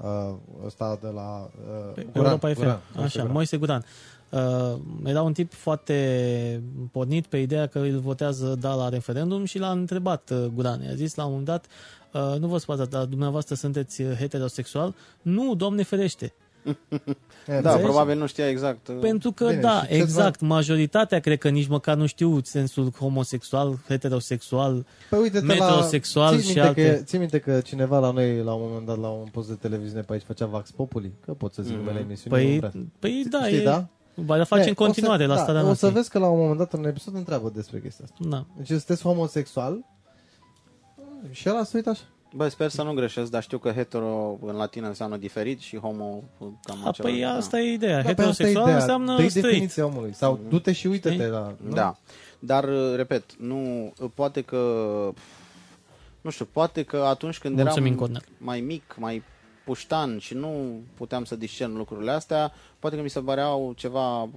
[0.02, 0.36] Uh,
[0.66, 2.56] ăsta de la uh, Pe Guran, Europa FM.
[2.56, 3.32] Guran, Așa, Guran.
[3.32, 3.86] Moise Guran.
[4.30, 4.76] Uh,
[5.06, 9.72] era un tip foarte pornit pe ideea că îl votează da la referendum și l-a
[9.72, 10.82] întrebat uh, Guran.
[10.82, 11.66] I-a zis la un moment dat,
[12.14, 14.96] uh, nu vă spătați, dar dumneavoastră sunteți uh, heterosexual?
[15.22, 16.34] Nu, Doamne ferește.
[16.68, 16.96] E,
[17.48, 17.82] Da, Înțelegi?
[17.84, 18.90] probabil nu știa exact.
[19.00, 22.92] Pentru că, Bine, da, și ce exact, majoritatea cred că nici măcar nu știu sensul
[23.00, 24.86] homosexual, heterosexual.
[25.10, 28.54] Păi uite metrosexual ții și minte alte- Că, ții minte că cineva la noi, la
[28.54, 31.12] un moment dat, la un post de televiziune pe aici, făcea Vax Populi?
[31.26, 31.82] Că pot să zic Mhm.
[31.84, 32.44] numele emisiunii.
[32.56, 32.84] nu Păi, vrea.
[33.00, 33.88] păi da, Știi, e, da?
[34.16, 35.92] va face E, în continuare o să, la starea da, O să nației.
[35.92, 38.30] vezi că la un moment dat în episod întreabă despre chestia asta.
[38.30, 38.46] Da.
[38.58, 39.86] Deci sunteți homosexual
[41.32, 42.04] și ăla se uită așa.
[42.36, 46.24] Bă, sper să nu greșesc, dar știu că hetero în latină înseamnă diferit și homo
[46.64, 47.02] cam A, același.
[47.02, 47.34] păi da.
[47.34, 48.02] asta e ideea.
[48.02, 48.78] Da, pe asta e Heterosexual ideea.
[48.78, 49.50] înseamnă Dă-i straight.
[49.50, 50.14] definiția omului.
[50.14, 51.28] Sau du-te și uite-te Știi?
[51.28, 51.56] la...
[51.68, 51.74] nu?
[51.74, 51.98] Da.
[52.40, 52.66] Dar,
[52.96, 54.58] repet, nu, poate că,
[56.22, 58.22] nu știu, poate că atunci când Mulțumim, eram Cornel.
[58.38, 59.24] mai mic, mai
[59.72, 64.30] puștan și nu puteam să discern lucrurile astea, poate că mi se păreau ceva uh,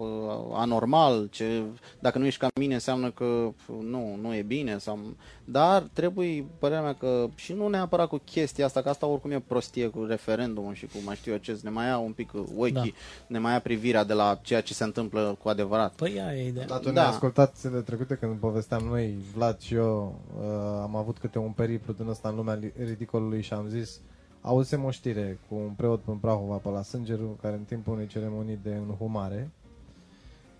[0.52, 1.62] anormal, ce,
[1.98, 3.52] dacă nu ești ca mine înseamnă că uh,
[3.82, 4.98] nu, nu e bine, sau,
[5.44, 9.40] dar trebuie, părerea mea că, și nu neapărat cu chestia asta, că asta oricum e
[9.46, 12.72] prostie cu referendumul și cu mai știu eu ce, ne mai ia un pic ochii,
[12.72, 12.82] Da.
[13.26, 15.92] ne mai ia privirea de la ceea ce se întâmplă cu adevărat.
[15.94, 16.66] Păi aia e ideea.
[16.66, 16.92] Dar tu Da.
[16.92, 20.44] ne-ai ascultat zilele trecute când povesteam noi, Vlad și eu, uh,
[20.82, 24.00] am avut câte un periplu din ăsta în lumea li- ridicolului și am zis,
[24.40, 28.06] auzisem o știre cu un preot în Prahova pe la Sângeru, care în timpul unei
[28.06, 29.50] ceremonii de înhumare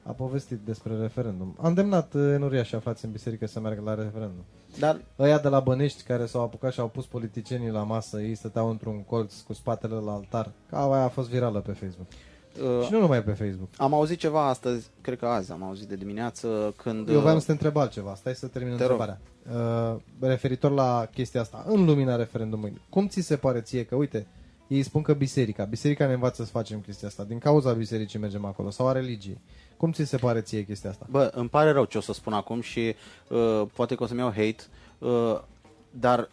[0.02, 1.54] a povestit despre referendum.
[1.58, 4.44] A îndemnat uh, enuriașii aflați în biserică să meargă la referendum.
[4.78, 8.34] Dar Ăia de la Bănești care s-au apucat și au pus politicienii la masă, ei
[8.34, 12.06] stăteau într-un colț cu spatele la altar, ca aia a fost virală pe Facebook.
[12.78, 13.68] uh, Și nu numai pe Facebook.
[13.76, 17.08] Am auzit ceva astăzi, cred că azi am auzit de dimineață, când...
[17.08, 18.14] Eu vreau să te întreb altceva.
[18.14, 19.18] Stai să termin Te rog.
[19.50, 19.94] Întrebarea.
[19.94, 24.26] Uh, referitor la chestia asta, în lumina referendumului, cum ți se pare ție că, uite,
[24.68, 28.44] ei spun că biserica, biserica ne învață să facem chestia asta, din cauza bisericii mergem
[28.44, 29.40] acolo, sau a religiei.
[29.76, 31.06] Cum ți se pare ție chestia asta?
[31.10, 32.94] Bă, îmi pare rău ce o să spun acum și
[33.28, 34.62] uh, poate că o să-mi iau hate,
[34.98, 35.40] uh,
[35.90, 36.28] dar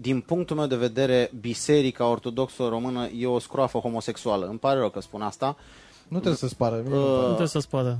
[0.00, 4.46] din punctul meu de vedere, Biserica Ortodoxă Română e o scroafă homosexuală.
[4.46, 5.56] Îmi pare rău că spun asta.
[6.08, 6.82] Nu trebuie să spară.
[6.86, 7.98] Mie, Uh, uh, Nu trebuie să spară.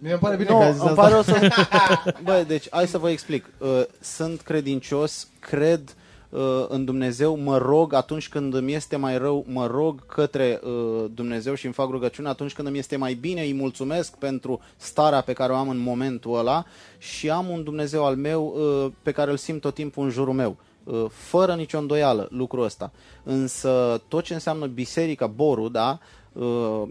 [0.00, 1.02] Mie îmi pare bine nu, că ai zis îmi asta.
[1.02, 1.48] pare rău să...
[2.24, 3.50] Bă, deci, hai să vă explic.
[3.58, 5.94] Uh, sunt credincios, cred
[6.28, 11.04] uh, în Dumnezeu, mă rog atunci când îmi este mai rău, mă rog către uh,
[11.14, 15.20] Dumnezeu și îmi fac rugăciune atunci când îmi este mai bine, îi mulțumesc pentru starea
[15.20, 16.64] pe care o am în momentul ăla
[16.98, 20.34] și am un Dumnezeu al meu uh, pe care îl simt tot timpul în jurul
[20.34, 20.56] meu.
[20.84, 22.92] Uh, fără nicio îndoială lucrul ăsta.
[23.22, 26.19] Însă tot ce înseamnă biserica, borul, da, Uh,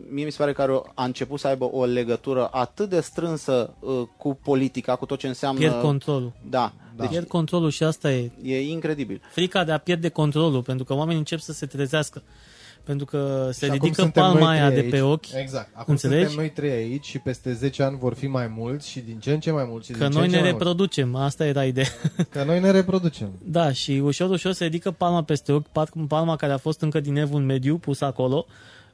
[0.10, 3.00] mie mi se pare că are o- a început să aibă o legătură atât de
[3.00, 5.60] strânsă uh, cu politica, cu tot ce înseamnă...
[5.60, 6.32] Pierd controlul.
[6.50, 7.02] Da, Da.
[7.04, 9.22] deci Pierd controlul și asta e e incredibil.
[9.32, 12.24] frica de a pierde controlul, pentru că oamenii încep să se trezească.
[12.84, 15.04] Pentru că se Și acum ridică suntem noi palma aia trei de pe aici.
[15.06, 15.70] ochi, Exact.
[15.74, 16.20] Acum Înțelegi?
[16.26, 19.32] suntem noi trei aici și peste 10 ani vor fi mai mulți și din ce
[19.32, 19.86] în ce mai mulți.
[19.86, 20.66] Și că din ce noi în ce ne mai mulți.
[20.68, 21.16] reproducem.
[21.16, 21.88] Asta era ideea.
[22.30, 23.30] Că noi ne reproducem.
[23.44, 27.00] Da, și ușor, ușor se ridică palma peste ochi, pat- palma care a fost încă
[27.00, 28.46] din evul mediu pusă acolo,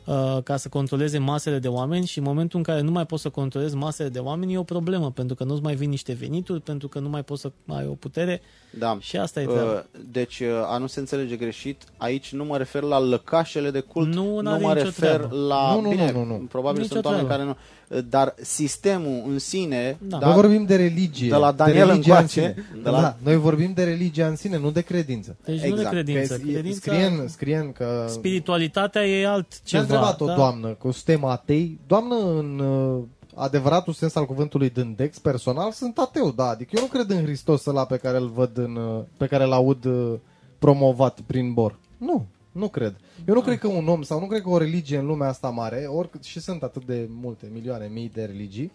[0.05, 3.21] uh, ca să controleze masele de oameni și în momentul în care nu mai poți
[3.21, 6.61] să controlezi masele de oameni e o problemă, pentru că nu-ți mai vin niște venituri,
[6.61, 8.41] pentru că nu mai poți să ai o putere
[8.79, 8.97] Da.
[8.99, 9.71] și asta e treaba.
[9.71, 9.79] Uh,
[10.11, 14.13] Deci, uh, a nu se înțelege greșit, aici nu mă refer la lăcașele de cult,
[14.13, 15.35] Nu, nu n-are mă nicio refer treabă.
[15.47, 15.73] la...
[15.73, 16.45] Nu, nu, Bine, nu, nu, nu.
[16.49, 17.43] probabil Nicio sunt oameni treabă.
[17.43, 17.63] care nu...
[17.89, 19.97] uh, Dar sistemul în sine...
[20.07, 20.17] Da.
[20.19, 21.29] Noi vorbim de religie.
[21.29, 22.81] De la Daniel de religia încoace, în sine.
[22.83, 25.35] de la- Da, noi vorbim de religia în sine, nu de credință.
[25.45, 26.37] Deci nu exact, de credință.
[26.37, 28.05] Că e- credința Scrien, scrien că...
[28.09, 29.81] spiritualitatea e alt Ce-a ceva.
[29.81, 30.35] întrebat o da?
[30.35, 31.79] doamnă, că suntem atei.
[31.87, 33.03] Doamnă, în uh,
[33.35, 36.47] adevăratul sens al cuvântului dândex, personal, sunt ateu, da.
[36.47, 39.43] Adică eu nu cred în Hristos ăla pe care îl văd în, uh, pe care
[39.43, 40.13] îl aud uh,
[40.59, 41.75] promovat prin bor.
[41.97, 42.25] Nu,
[42.55, 42.95] nu cred.
[43.27, 45.49] Eu nu cred că un om sau nu cred că o religie în lumea asta
[45.49, 48.71] mare, oricât și sunt atât de multe, milioane, mii de religii,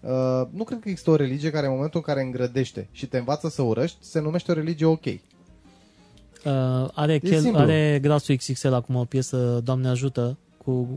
[0.00, 3.18] uh, nu cred că există o religie care în momentul în care îngrădește și te
[3.18, 5.04] învață să urăști, se numește o religie ok.
[5.04, 5.20] Uh,
[6.94, 7.60] are, chel, simplu.
[7.60, 10.88] are Grasul XXL acum o piesă, Doamne ajută, cu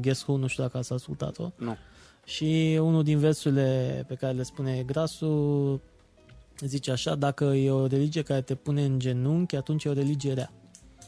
[0.00, 1.50] Guess Who, nu știu dacă ați ascultat-o.
[1.56, 1.76] Nu.
[2.24, 5.80] Și unul din versurile pe care le spune Grasul
[6.60, 10.32] zice așa, dacă e o religie care te pune în genunchi, atunci e o religie
[10.32, 10.52] rea.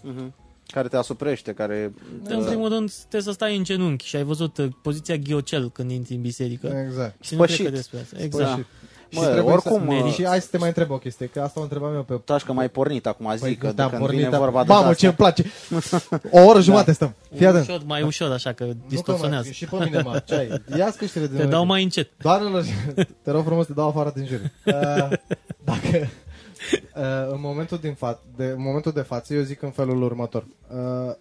[0.02, 0.34] Mhm.
[0.72, 1.92] Care te asuprește, care...
[2.22, 2.34] Da.
[2.34, 5.90] În primul rând, trebuie să stai în genunchi și ai văzut uh, poziția ghiocel când
[5.90, 6.84] intri în biserică.
[6.86, 7.24] Exact.
[7.24, 7.64] Și nu cred Spășit.
[7.64, 8.16] că despre asta.
[8.22, 8.48] Exact.
[8.50, 8.56] Da.
[8.56, 8.64] Și-
[9.12, 11.40] Mă, și trebuie oricum, să, mă- și hai să te mai întreb o chestie, că
[11.40, 13.88] asta o întrebam eu pe Taci că mai pornit acum, zic, Păi, că da, de
[13.88, 14.38] când pornit, vine da.
[14.38, 14.94] vorba de Mamă, astea.
[14.94, 15.44] ce îmi place!
[16.30, 17.14] O oră jumate stăm.
[17.34, 17.68] Fii atent.
[17.68, 19.42] Ușor, mai ușor, așa că Nu că distorsionează.
[19.44, 20.22] mai, și pe mine, mă.
[20.26, 20.62] Ce ai?
[20.78, 21.50] Ia scăștile din Te ureche.
[21.56, 22.10] dau mai încet.
[22.22, 22.64] Doamnelor,
[23.22, 24.40] te rog frumos, te dau afară din jur.
[24.66, 25.08] Uh,
[25.64, 26.08] dacă,
[26.72, 30.46] uh, în, momentul din fa- de, în momentul de față, eu zic în felul următor.
[30.74, 31.14] Uh,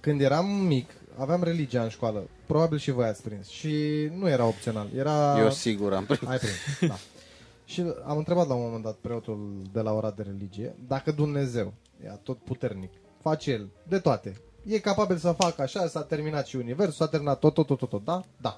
[0.00, 2.28] când eram mic, aveam religia în școală.
[2.46, 3.48] Probabil și voi ați prins.
[3.48, 3.74] Și
[4.18, 4.86] nu era opțional.
[4.96, 5.38] Era...
[5.38, 6.30] Eu sigur am prins.
[6.30, 6.96] Ai prins, da.
[7.64, 11.72] Și am întrebat la un moment dat preotul de la ora de religie dacă Dumnezeu,
[12.04, 12.90] e tot puternic,
[13.22, 14.40] face el de toate.
[14.64, 17.88] E capabil să facă așa, s-a terminat și universul, s-a terminat tot, tot, tot, tot,
[17.88, 18.22] tot, da?
[18.40, 18.54] Da.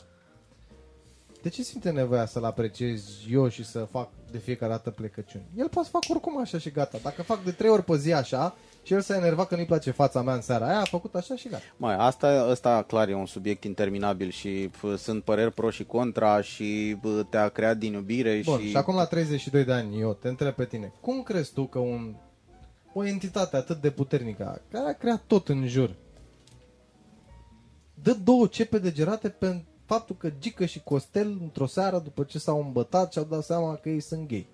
[1.43, 5.45] De ce simte nevoia să-l apreciez eu și să fac de fiecare dată plecăciuni?
[5.57, 6.99] El poate să fac oricum așa și gata.
[7.03, 9.91] Dacă fac de trei ori pe zi așa și el s-a enervat că nu-i place
[9.91, 11.62] fața mea în seara aia, a făcut așa și gata.
[11.76, 16.41] Mai, asta, asta clar e un subiect interminabil și f, sunt păreri pro și contra
[16.41, 18.68] și bă, te-a creat din iubire Bun, și...
[18.68, 21.78] și acum la 32 de ani, eu te întreb pe tine, cum crezi tu că
[21.78, 22.14] un,
[22.93, 25.95] o entitate atât de puternică, care a creat tot în jur,
[28.03, 32.39] dă două cepe de gerate pe faptul că Gică și Costel, într-o seară, după ce
[32.39, 34.47] s-au îmbătat, și-au dat seama că ei sunt gay.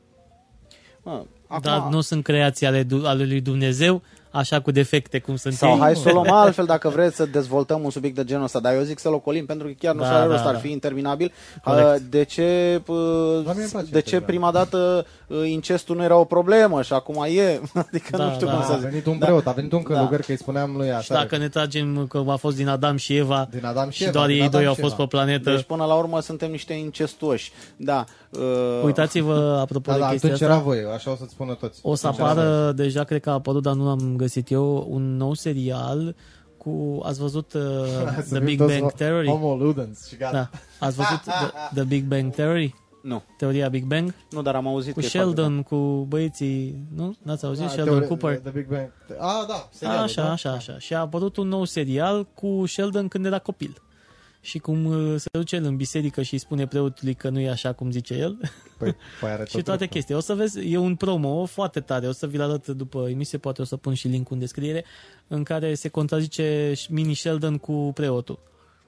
[1.03, 1.11] Mă,
[1.47, 5.55] acum, Dar nu sunt creații ale, du- ale lui Dumnezeu, așa cu defecte cum sunt
[5.55, 5.79] Sau ei.
[5.79, 8.75] hai să o luăm altfel dacă vreți să dezvoltăm un subiect de genul ăsta, dar
[8.75, 10.61] eu zic să-l ocolim pentru că chiar nu Da, da, are rost, da, ar da.
[10.61, 11.33] fi interminabil.
[11.65, 11.87] Corect.
[12.01, 12.97] Uh, De ce, uh,
[13.45, 14.27] La mine îmi place de ce interminabil.
[14.27, 17.61] prima dată uh, incestul nu era o problemă și acum e?
[17.89, 18.53] Adică Da, nu știu da.
[18.53, 18.89] cum A să zic.
[18.89, 19.95] venit un preot, a venit un Da.
[19.95, 21.15] călugăr că îi spuneam lui Și așa.
[21.15, 24.13] dacă ne tragem că a fost din Adam și Eva Din Adam și și Eva,
[24.13, 25.03] doar din ei Adam doi au și fost Eva.
[25.03, 25.51] pe planetă.
[25.51, 27.53] Deci până la urmă suntem niște incestuoși.
[27.77, 28.05] Da.
[28.31, 28.41] Uh,
[28.85, 31.79] Uitați-vă, apropo Da, de da, chestia atunci asta, era voi, așa o să-ți spună toți.
[31.83, 32.43] o să Atunci era voi.
[32.43, 36.15] apară, deja cred că a apărut, dar nu l-am găsit eu, un nou serial
[36.57, 37.63] cu, ați văzut uh,
[38.29, 39.29] Să The fim Big toți Bang Theory?
[39.29, 40.33] Homo ludens și gata.
[40.33, 40.87] Da.
[40.87, 42.75] Ați văzut the, the Big Bang Theory?
[43.05, 43.23] Nu.
[43.37, 44.15] Teoria Big Bang?
[44.31, 47.17] Nu, dar am auzit Cu că e foarte Sheldon, cu băieții, nu?
[47.23, 47.63] N-ați auzit?
[47.65, 48.39] Da, Sheldon teorie- Cooper.
[48.39, 48.91] The Big Bang.
[49.19, 50.31] Ah, da, serialul, Așa, da?
[50.33, 50.79] așa, așa.
[50.79, 53.77] Și a apărut un nou serial cu Sheldon când era copil.
[54.41, 57.51] Și cum uh, se duce el în biserică și îi spune preotului că nu e
[57.51, 58.39] așa cum zice el
[58.79, 59.87] Păi, păi are și tot toate dreptul.
[59.97, 60.15] chestii.
[60.15, 63.63] O să vezi, e un promo foarte tare, o să vi-l arăt după emisie, poate
[63.63, 64.85] o să pun și link în descriere,
[65.29, 68.39] în care se contrazice mini Sheldon cu preotul.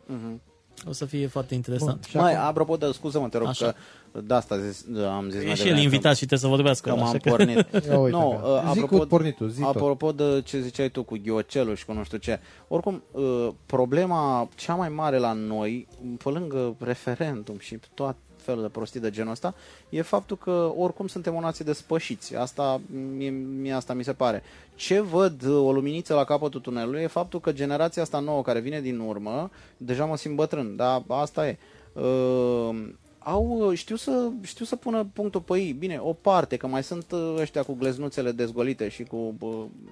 [0.07, 0.41] Mhm.
[0.89, 2.05] O să fie foarte interesant.
[2.05, 3.75] Și Mai, acum- apropo de, scuză-mă, te rog, Așa.
[4.13, 6.47] că de asta zis, am zis E mai și el devreme, invitat și trebuie să
[6.47, 6.89] vorbească.
[6.89, 7.57] Că m-am așa că- pornit.
[7.89, 9.75] Ia uite nu, că- uh, zi apropo, cu pornitul, zi tot.
[9.77, 14.49] apropo de ce ziceai tu cu ghiocelul și cu nu știu ce, oricum, uh, problema
[14.55, 15.89] cea mai mare la noi,
[16.25, 18.17] pe lângă referendum și tot
[18.47, 19.55] felul de prostii de genul ăsta,
[19.89, 22.37] e faptul că oricum suntem o nație de spășiți.
[22.37, 22.81] Asta,
[23.17, 24.43] mie, mie asta mi se pare.
[24.75, 28.61] Ce văd uh, o luminiță la capătul tunelului e faptul că generația asta nouă care
[28.61, 31.59] vine din urmă, deja mă simt bătrân, dar asta e.
[31.93, 32.89] Uh,
[33.29, 35.73] au, știu să, știu să pună punctul pe ei.
[35.73, 39.47] Bine, o parte, că mai sunt uh, ăștia cu gleznuțele dezgolite și cu, bă,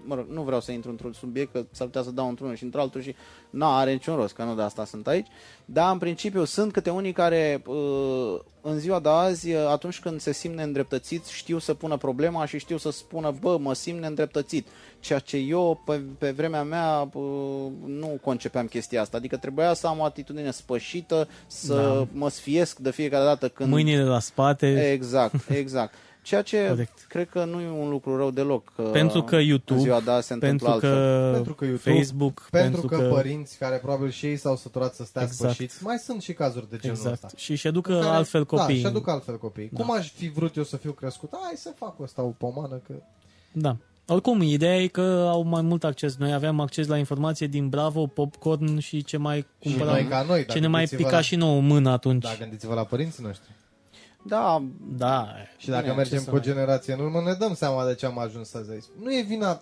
[0.05, 2.64] mă rog, nu vreau să intru într-un subiect, că s-ar putea să dau într-unul și
[2.64, 3.14] într-altul și
[3.51, 5.26] nu are niciun rost, că nu de asta sunt aici.
[5.64, 10.20] Dar, în principiu, sunt câte unii care, uh, în ziua de azi, uh, atunci când
[10.20, 14.66] se simt neîndreptățiți, știu să pună problema și știu să spună, bă, mă simt neîndreptățit.
[15.00, 17.22] Ceea ce eu, pe, pe vremea mea, uh,
[17.86, 19.16] nu concepeam chestia asta.
[19.16, 22.06] Adică trebuia să am o atitudine spășită, să Da.
[22.12, 23.70] mă sfiesc de fiecare dată când...
[23.70, 24.90] Mâinile la spate.
[24.92, 25.94] Exact, exact.
[26.25, 27.05] Ceea ce Corect.
[27.09, 28.72] cred că nu e un lucru rău deloc.
[28.77, 31.20] Că Pentru că în YouTube, ziua de azi se întâmplă pentru altfel.
[31.31, 35.05] că, Pentru că YouTube, Facebook, Pentru, că, părinți care probabil și ei s-au săturat să
[35.05, 35.53] stea Exact.
[35.55, 37.14] spășiți, mai sunt și cazuri de genul Exact.
[37.25, 37.29] ăsta.
[37.37, 38.68] Și și educă Care- altfel copiii.
[38.83, 39.70] Da, și aduc altfel copiii.
[39.72, 39.85] Da.
[39.85, 41.33] Cum aș fi vrut eu să fiu crescut?
[41.43, 42.93] Hai să fac ăsta o pomană, că...
[43.53, 43.77] Da.
[44.07, 46.16] Oricum, ideea e că au mai mult acces.
[46.16, 49.93] Noi aveam acces la informație din Bravo, Popcorn și ce mai Și cumpăram.
[49.95, 52.22] noi ca noi, ce ne mai gândiți-vă pica la, și nouă mână atunci.
[52.22, 53.49] Da, gândiți-vă la părinții noștri.
[54.27, 54.64] Da,
[54.97, 55.29] Da.
[55.57, 57.87] Și dacă Bine, mergem ce să cu o mai- generație în urmă, ne dăm seama
[57.87, 58.85] de ce am ajuns azi aici.
[59.03, 59.61] Nu e vina...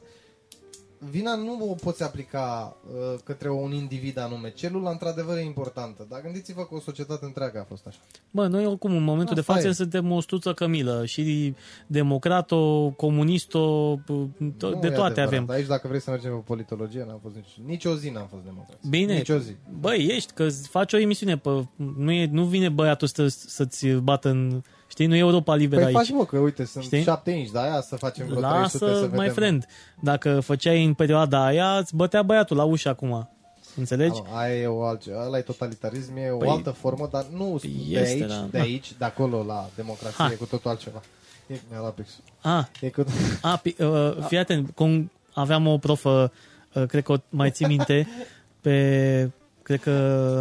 [1.11, 4.51] Vina nu o poți aplica uh, către un individ anume.
[4.51, 6.07] Celula, într-adevăr, e importantă.
[6.09, 7.99] Dar gândiți-vă că o societate întreagă a fost așa.
[8.31, 9.73] Bă, noi oricum în momentul Asta de față e.
[9.73, 11.07] suntem o stuță cămilă.
[11.07, 11.55] Și
[11.87, 15.19] democrato, comunisto, de Nu e toate adevărat.
[15.19, 15.51] avem.
[15.51, 18.43] Aici, dacă vrei să mergem pe politologie, n-am fost nici, nici o zi n-am fost
[18.45, 18.79] democrat.
[18.89, 19.15] Bine.
[19.15, 19.57] Nici o zi.
[19.81, 24.29] Băi, ești, că faci o emisiune, pe, nu, e, nu vine băiatul să, să-ți bată
[24.29, 24.63] în...
[24.93, 26.07] Știi, nu e Europa liberă Păi aici.
[26.07, 27.03] faci, mă, că uite, sunt Știi?
[27.03, 29.25] șapte inci, de aia să facem vreo 300 să Lasă, vedem.
[29.25, 29.67] my friend.
[30.01, 33.31] Dacă făceai în perioada aia, îți bătea băiatul la ușă acum.
[33.77, 34.23] Înțelegi?
[34.23, 37.25] Da, mă, aia e o altceva, ăla e totalitarism, e o Păi, altă formă, dar
[37.37, 37.69] nu de
[38.01, 38.47] este, aici, da.
[38.51, 40.31] de aici, de acolo la democrație, Ha.
[40.33, 41.01] e cu totul altceva.
[41.47, 42.23] E mi-a luat pixul.
[42.43, 43.05] A, E cu...
[43.43, 46.33] a, pi- uh, fii atent, cum aveam o profă,
[46.75, 48.09] uh, cred că o mai ții minte,
[48.63, 49.31] pe,
[49.63, 49.91] cred că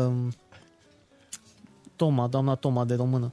[0.10, 0.32] um,
[1.96, 3.32] Toma, doamna Toma de română.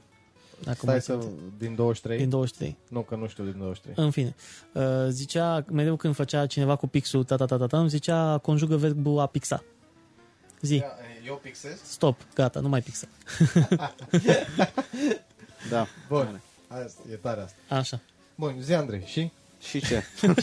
[0.63, 1.17] Dacă Stai mai să...
[1.17, 1.29] țin.
[1.57, 2.17] Din 23?
[2.17, 2.77] Din 23.
[2.87, 4.05] Nu, că nu știu din 23.
[4.05, 4.35] În fine,
[4.73, 8.37] uh, zicea, mereu când făcea cineva cu pixul, ta, ta, ta, ta, ta, îmi zicea,
[8.37, 9.63] conjugă verbul a pixa.
[10.61, 10.83] Zi,
[11.25, 11.81] Eu pixez?
[11.83, 13.07] stop, gata, nu mai pixa.
[15.71, 15.87] da.
[16.07, 16.41] Bun.
[16.67, 17.75] Asta, e tare asta.
[17.75, 18.01] Așa.
[18.35, 19.31] Bun, zi Andrei, și?
[19.61, 20.03] Și ce?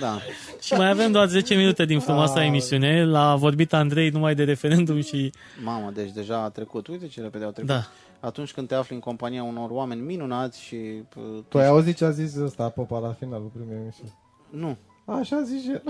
[0.00, 0.18] da.
[0.60, 2.46] Și mai avem doar 10 minute din frumoasa Ah.
[2.46, 3.04] emisiune.
[3.04, 5.32] L-a vorbit Andrei numai de referendum și...
[5.64, 6.86] Mamă, deci deja a trecut.
[6.86, 7.70] Uite ce repede au trecut.
[7.70, 7.86] Da.
[8.20, 10.76] Atunci când te afli în compania unor oameni minunați și...
[11.16, 14.12] uh, Tu ai auzit ce a zis ăsta, Popa, la finalul primei emisiuni?
[14.50, 14.76] Nu.
[15.04, 15.82] Așa a zis și el.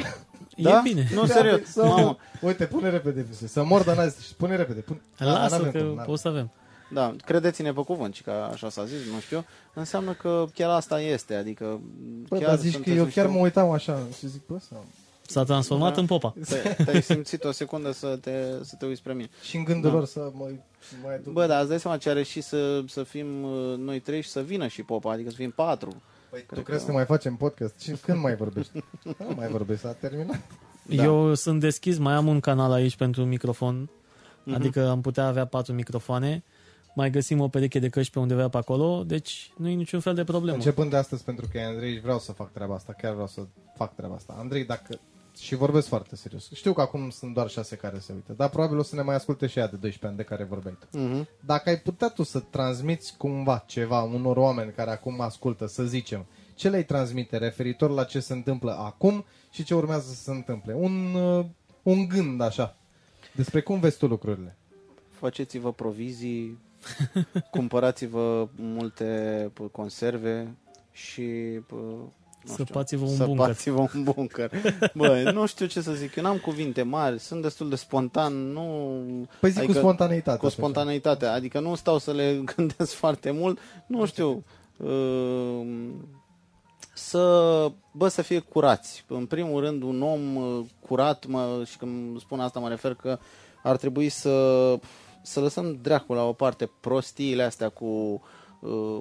[0.57, 1.09] E bine.
[1.15, 1.61] Nu, serios.
[1.65, 2.17] Să Mamă.
[2.41, 3.47] Uite, pune repede, Vise.
[3.47, 4.33] să mor, dar n-a zis.
[4.33, 4.81] Pune repede.
[4.81, 5.01] Pune.
[5.17, 6.05] Lasă n-avem că cum, n-avem.
[6.05, 6.51] poți să avem.
[6.93, 11.01] Da, credeți-ne pe cuvânt, și că așa s-a zis, nu știu, înseamnă că chiar asta
[11.01, 11.81] este, adică
[12.29, 14.59] Bă, chiar dar zici că sunteți eu niște- chiar mă uitam așa și zic, bă,
[14.69, 14.85] sau...
[15.27, 16.01] S-a transformat Da.
[16.01, 16.35] în popa.
[16.49, 18.33] Te- Te-ai simțit o secundă să te,
[18.63, 19.29] să te uiți spre mine.
[19.43, 20.49] Și în gândul lor să mă
[21.05, 21.33] mai duc.
[21.33, 24.29] Bă, dar îți dai seama ce are și să, să fim uh, noi trei și
[24.29, 26.03] să vină și popa, adică să fim patru.
[26.31, 27.81] Păi, tu Cred crezi că- că mai facem podcast?
[27.81, 28.85] Și când mai vorbești?
[29.19, 30.41] Nu mai vorbești, s-a terminat.
[30.83, 31.03] Da.
[31.05, 33.89] Eu sunt deschis, mai am un canal aici pentru microfon.
[34.45, 34.55] Mhm.
[34.55, 36.43] Adică am putea avea patru microfoane.
[36.95, 40.15] Mai găsim o pereche de căști pe undeva pe acolo, deci nu e niciun fel
[40.15, 40.57] de problemă.
[40.57, 43.41] Începând de astăzi, pentru că e Andrei, vreau să fac treaba asta, chiar vreau să
[43.75, 44.35] fac treaba asta.
[44.39, 45.01] Andrei, dacă...
[45.39, 46.51] Și vorbesc foarte serios.
[46.53, 49.15] Știu că acum sunt doar șase care se uită, dar probabil o să ne mai
[49.15, 50.99] asculte și ea de 12 ani de care vorbeai tu.
[50.99, 51.29] Mhm.
[51.47, 56.27] Dacă ai putea tu să transmiți cumva ceva unor oameni care acum ascultă, să zicem,
[56.55, 60.75] ce le-ai transmite referitor la ce se întâmplă acum și ce urmează să se întâmple?
[60.75, 61.45] Un, uh,
[61.83, 62.77] un gând așa,
[63.35, 64.57] despre cum vezi tu lucrurile.
[65.11, 66.59] Faceți-vă provizii,
[67.51, 70.55] cumpărați-vă multe p- conserve
[70.93, 71.23] și...
[71.67, 71.71] p-
[72.45, 73.37] Nu știu, Săpați-vă un bunker.
[73.37, 74.51] Săpați-vă un bunker.
[74.95, 79.03] Bă, nu știu ce să zic, eu n-am cuvinte mari, sunt destul de spontan, nu...
[79.41, 80.39] Păi zic cu spontaneitate.
[80.39, 84.45] Cu spontaneitate, adică nu stau să le gândesc foarte mult, nu știu,
[84.77, 85.89] uh,
[86.95, 89.05] să, bă, să fie curați.
[89.09, 93.19] În primul rând, un om uh, curat, mă, și când spun asta mă refer că
[93.63, 94.31] ar trebui să,
[95.23, 98.23] să lăsăm dracul la o parte prostiile astea cu
[98.61, 98.99] uh,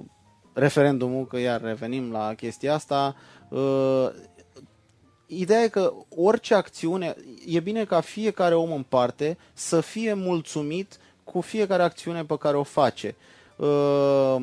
[0.52, 3.16] referendumul, că iar revenim la chestia asta,
[3.48, 4.08] uh,
[5.26, 7.14] ideea e că orice acțiune,
[7.46, 12.56] e bine ca fiecare om în parte să fie mulțumit cu fiecare acțiune pe care
[12.56, 13.16] o face.
[13.56, 14.36] Uh,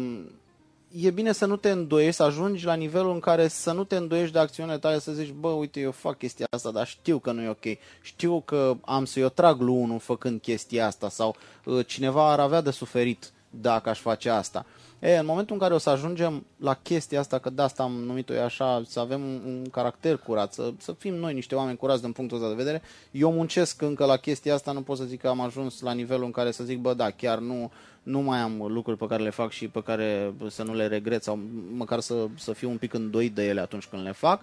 [1.02, 3.96] e bine să nu te îndoiești, să ajungi la nivelul în care să nu te
[3.96, 7.32] îndoiești de acțiunile tale, să zici, bă, uite, eu fac chestia asta, dar știu că
[7.32, 7.78] nu e ok.
[8.02, 12.40] Știu că am să-i o trag lui unul făcând chestia asta sau uh, cineva ar
[12.40, 14.66] avea de suferit dacă aș face asta.
[15.00, 17.92] E, în momentul în care o să ajungem la chestia asta, că de asta am
[17.92, 21.78] numit-o eu așa, să avem un, un caracter curat, să, să fim noi niște oameni
[21.78, 22.82] curați din punctul ăsta de vedere,
[23.12, 26.26] eu muncesc încă la chestia asta, nu pot să zic că am ajuns la nivelul
[26.26, 27.72] în care să zic, bă, da, chiar nu,
[28.04, 31.24] nu mai am lucruri pe care le fac și pe care să nu le regret
[31.24, 31.40] sau
[31.76, 34.42] măcar să, să fiu un pic îndoit de ele atunci când le fac,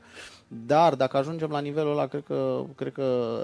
[0.48, 3.38] dar dacă ajungem la nivelul ăla, cred că, cred că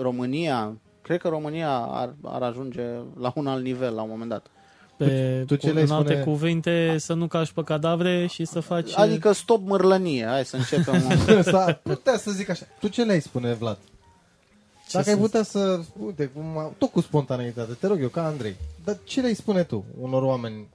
[0.00, 2.82] România, cred că România ar, ar ajunge
[3.18, 4.50] la un alt nivel la un moment dat.
[4.96, 6.24] Pe, tu, tu ce în alte spune...
[6.24, 8.96] cuvinte, să nu cași pe cadavre și să faci...
[8.96, 11.02] Adică stop mărlănie, hai să începem.
[11.82, 12.66] putea să zic așa.
[12.80, 13.78] Tu ce le-ai spune, Vlad?
[14.88, 18.56] Ce Dacă ai putea să, uite, cum, tot cu spontaneitate, te rog eu, ca Andrei,
[18.84, 20.68] dar ce le-ai spune tu unor oameni,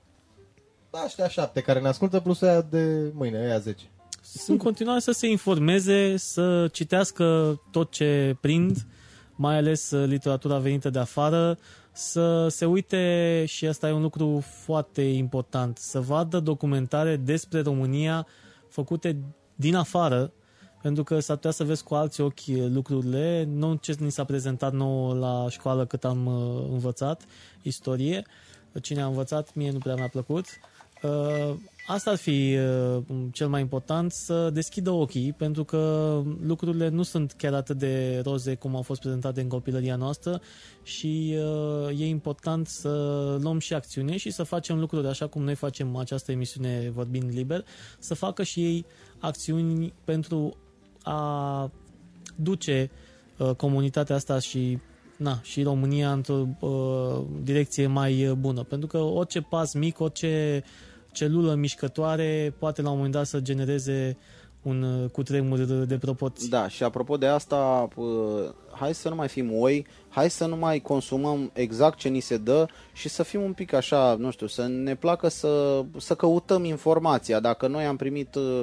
[1.05, 3.84] ăștia șapte care ne ascultă, plus aia de mâine, aia zece?
[4.47, 8.86] În continuare să se informeze, să citească tot ce prind,
[9.36, 11.57] mai ales literatura venită de afară,
[11.91, 18.27] să se uite, și asta e un lucru foarte important, să vadă documentare despre România
[18.67, 19.17] făcute
[19.55, 20.31] din afară,
[20.81, 24.73] pentru că s-ar putea să vezi cu alți ochi lucrurile, nu ce ni s-a prezentat
[24.73, 27.23] nou la școală cât am uh, învățat,
[27.61, 28.25] istorie,
[28.81, 30.45] cine a învățat, mie nu prea mi-a plăcut.
[30.45, 30.70] Uh,
[31.87, 37.31] asta ar fi uh, cel mai important, să deschidă ochii, pentru că lucrurile nu sunt
[37.37, 40.41] chiar atât de roze cum au fost prezentate în copilăria noastră
[40.83, 41.37] și
[41.97, 42.89] e important să
[43.41, 47.65] luăm și acțiune și să facem lucruri așa cum noi facem această emisiune Vorbind Liber,
[47.99, 48.85] să facă și ei
[49.19, 50.57] acțiuni pentru
[51.03, 51.71] a
[52.35, 52.91] duce
[53.37, 54.77] uh, comunitatea asta și
[55.17, 58.63] na, și România într-o uh, direcție mai bună.
[58.63, 60.63] Pentru că orice pas mic, orice
[61.12, 64.18] celulă mișcătoare poate la un moment dat să genereze
[64.62, 66.49] un uh, cutremur de proporții.
[66.49, 68.07] Da, și apropo de asta, uh,
[68.72, 72.38] hai să nu mai fim oi, hai să nu mai consumăm exact ce ni se
[72.38, 76.64] dă și să fim un pic așa, nu știu, să ne placă să, să căutăm
[76.64, 77.39] informația.
[77.39, 78.62] Dacă noi am primit uh,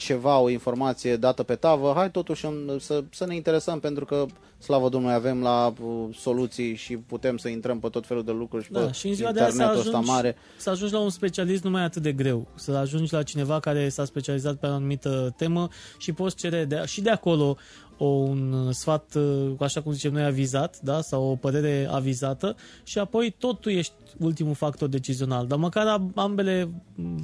[0.00, 2.46] ceva, o informație dată pe tavă, hai totuși
[2.78, 4.26] să, să ne interesăm pentru că,
[4.58, 8.64] slavă Domnului, avem la uh, soluții și putem să intrăm pe tot felul de lucruri
[8.64, 10.36] și da, pe și în ziua internetul de ăsta mare.
[10.56, 13.88] Să ajungi la un specialist nu mai atât de greu, să ajungi la cineva care
[13.88, 17.56] s-a specializat pe o anumită temă și poți cere de, și de acolo
[18.02, 21.00] o, un sfat, uh, așa cum zicem noi, avizat, da?
[21.00, 26.70] sau o părere avizată și apoi tot tu ești ultimul factor decizional, dar măcar ambele,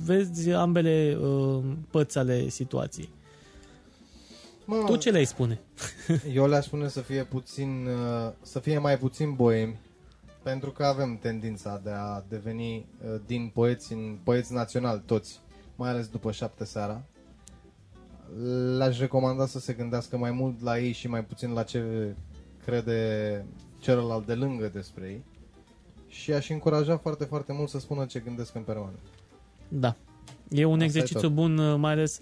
[0.04, 3.08] vezi ambele uh, părți ale situației.
[4.64, 5.60] Mă, tu ce le-ai spune?
[6.32, 9.80] eu le-aș spune să fie puțin, uh, să fie mai puțin boemi,
[10.42, 15.40] pentru că avem tendința de a deveni uh, din poeți în poeți naționali toți,
[15.76, 17.04] mai ales după șapte seara
[18.76, 22.14] le-aș recomanda să se gândească mai mult la ei și mai puțin la ce
[22.64, 23.44] crede
[23.78, 25.24] celălalt de lângă despre ei.
[26.08, 28.98] Și aș încuraja foarte, foarte mult să spună ce gândesc în permanent.
[29.68, 29.96] Da.
[30.48, 32.20] E un Asta exercițiu e bun, uh, mai ales,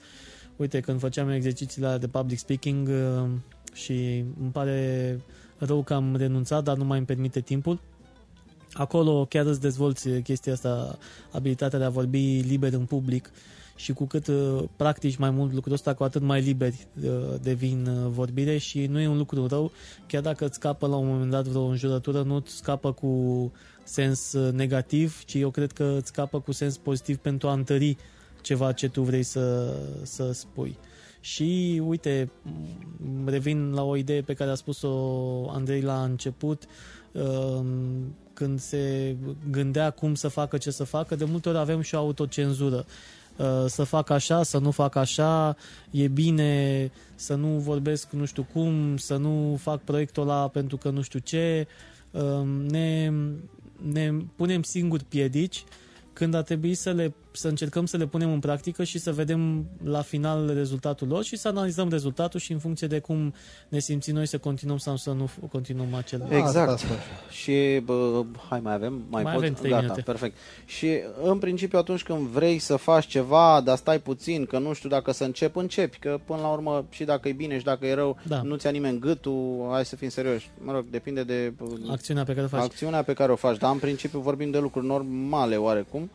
[0.57, 3.31] uite, când făceam exercițiile de public speaking uh,
[3.73, 5.21] și îmi pare
[5.59, 7.81] rău că am renunțat, dar nu mai îmi permite timpul.
[8.73, 10.99] Acolo chiar îți dezvolți chestia asta,
[11.33, 13.31] abilitatea de a vorbi liber în public
[13.77, 17.11] și cu cât uh, practici mai mult lucrul ăsta, cu atât mai liberi uh,
[17.43, 19.73] devin uh, vorbire și nu e un lucru rău,
[20.07, 23.53] chiar dacă îți scapă la un moment dat vreo înjurătură, nu îți scapă cu
[23.85, 27.97] sens uh, negativ, ci eu cred că îți scapă cu sens pozitiv pentru a întări
[28.43, 30.79] ceva ce tu vrei să, să spui.
[31.21, 32.31] Și uite,
[33.25, 34.91] revin la o idee pe care a spus-o
[35.51, 36.63] Andrei la început,
[37.13, 37.65] uh,
[38.33, 39.17] când se
[39.51, 42.85] gândea cum să facă ce să facă, de multe ori avem și o autocenzură.
[43.37, 45.57] Uh, să fac așa, să nu fac așa,
[45.91, 50.91] e bine să nu vorbesc nu știu cum, să nu fac proiectul ăla pentru că
[50.91, 51.67] nu știu ce.
[52.11, 53.13] Uh, ne,
[53.93, 55.65] ne punem singuri piedici
[56.13, 59.65] când ar trebui să, le, să încercăm să le punem în practică și să vedem
[59.85, 63.35] la final rezultatul lor și să analizăm rezultatul și în funcție de cum
[63.69, 66.27] ne simțim noi să continuăm sau să nu continuăm acel.
[66.29, 66.71] Exact.
[66.71, 66.95] Asta,
[67.31, 69.43] și bă, hai mai avem, mai, mai pot?
[69.43, 70.01] avem Gata, minute.
[70.01, 70.37] perfect.
[70.65, 74.89] Și în principiu atunci când vrei să faci ceva, dar stai puțin, că nu știu
[74.89, 77.95] dacă să încep, începi, că până la urmă și dacă e bine și dacă e
[77.95, 78.43] rău, da.
[78.43, 80.51] nu-ți ia nimeni gâtul, hai să fim serioși.
[80.65, 81.53] Mă rog, depinde de
[81.91, 82.63] acțiunea pe care o faci.
[82.63, 86.11] Acțiunea pe care o faci, dar în principiu vorbim de lucruri normale oarecum.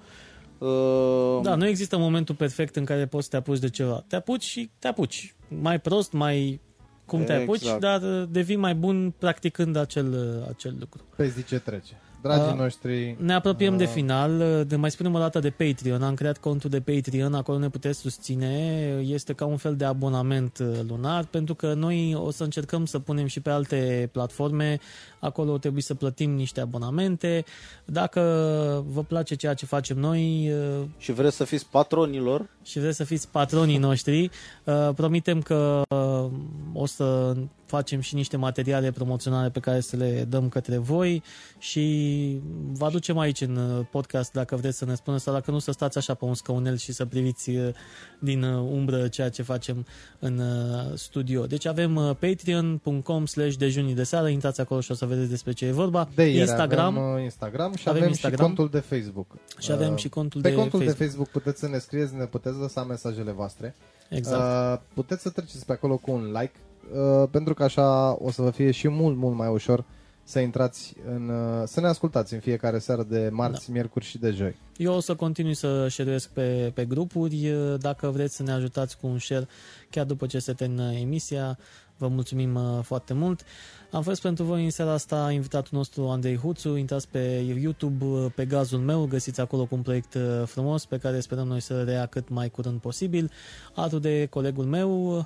[0.59, 1.39] Uh...
[1.41, 4.03] Da, nu există momentul perfect în care poți să te apuci de ceva.
[4.07, 5.35] Te apuci și te apuci.
[5.47, 6.61] Mai prost, mai
[7.05, 7.79] cum te apuci, Exact.
[7.79, 11.01] dar uh, devii mai bun practicând acel, uh, acel lucru.
[11.15, 11.93] Pe zi ce trece.
[12.21, 14.63] Dragii Uh, noștri, Ne apropiem de Uh, final.
[14.67, 16.03] De mai spunem o dată de Patreon.
[16.03, 18.47] Am creat contul de Patreon, acolo ne puteți susține.
[19.05, 22.99] Este ca un fel de abonament uh, lunar, pentru că noi o să încercăm să
[22.99, 24.79] punem și pe alte platforme.
[25.19, 27.43] Acolo trebuie să plătim niște abonamente.
[27.85, 28.21] Dacă
[28.87, 32.49] vă place ceea ce facem noi uh, Și vreți să fiți patronilor?
[32.63, 34.29] și vreți să fiți patronii noștri,
[34.63, 36.31] uh, promitem că uh,
[36.73, 37.35] o să
[37.69, 41.23] facem și niște materiale promoționale pe care să le dăm către voi
[41.57, 42.39] și
[42.71, 45.71] vă aducem aici în uh, podcast dacă vreți să ne spuneți sau dacă nu să
[45.71, 47.69] stați așa pe un scaunel și să priviți uh,
[48.19, 49.85] din uh, umbră ceea ce facem
[50.19, 51.45] în uh, studio.
[51.45, 55.51] Deci avem uh, patreon.com slash dejunii de seară, intrați acolo și o să vedeți despre
[55.51, 56.09] ce e vorba.
[56.15, 58.39] de ieri Instagram avem uh, Instagram și Avem avem, Instagram.
[58.39, 59.27] și contul de Facebook.
[59.59, 60.97] și avem Uh, și contul Pe de contul Facebook.
[60.97, 63.75] de Facebook puteți să ne scrieți, ne puteți lăsa mesajele voastre.
[64.09, 64.79] Exact.
[64.81, 66.68] Uh, puteți să treceți pe acolo cu un like, uh,
[67.31, 69.85] pentru că așa o să vă fie și mult, mult mai ușor
[70.23, 73.73] să intrați în, uh, să ne ascultați în fiecare seară de marți, da.
[73.73, 74.55] miercuri și de joi.
[74.77, 77.53] Eu o să continui să share pe, pe grupuri.
[77.77, 79.47] Dacă vreți să ne ajutați cu un share
[79.89, 81.57] chiar după ce se termină emisia,
[81.99, 83.43] vă mulțumim uh, foarte mult.
[83.91, 86.75] Am fost pentru voi în seara asta invitatul nostru Andrei Huțu.
[86.75, 90.97] Intrați pe YouTube, uh, pe gazul meu, găsiți acolo cu un proiect uh, frumos pe
[90.97, 93.31] care sperăm noi să rea cât mai curând posibil.
[93.75, 95.25] Alături de colegul meu, uh,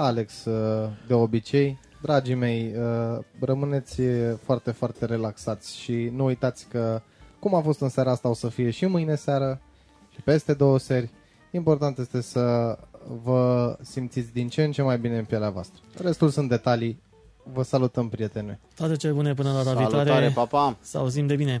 [0.00, 6.66] Alex, uh, de obicei, dragii mei, uh, rămâneți uh, foarte, foarte relaxați și nu uitați
[6.68, 7.00] că
[7.38, 9.60] cum a fost în seara asta o să fie și mâine seară
[10.14, 11.10] și peste două seri.
[11.50, 12.76] Important este să
[13.22, 15.80] vă simțiți din ce în ce mai bine în pielea voastră.
[16.02, 17.02] Restul sunt detalii.
[17.52, 18.58] Vă salutăm, prieteni.
[18.74, 20.32] toate cele bune până la data Salutare, viitoare.
[20.34, 20.76] pa, pa!
[20.80, 21.56] Să auzim de bine!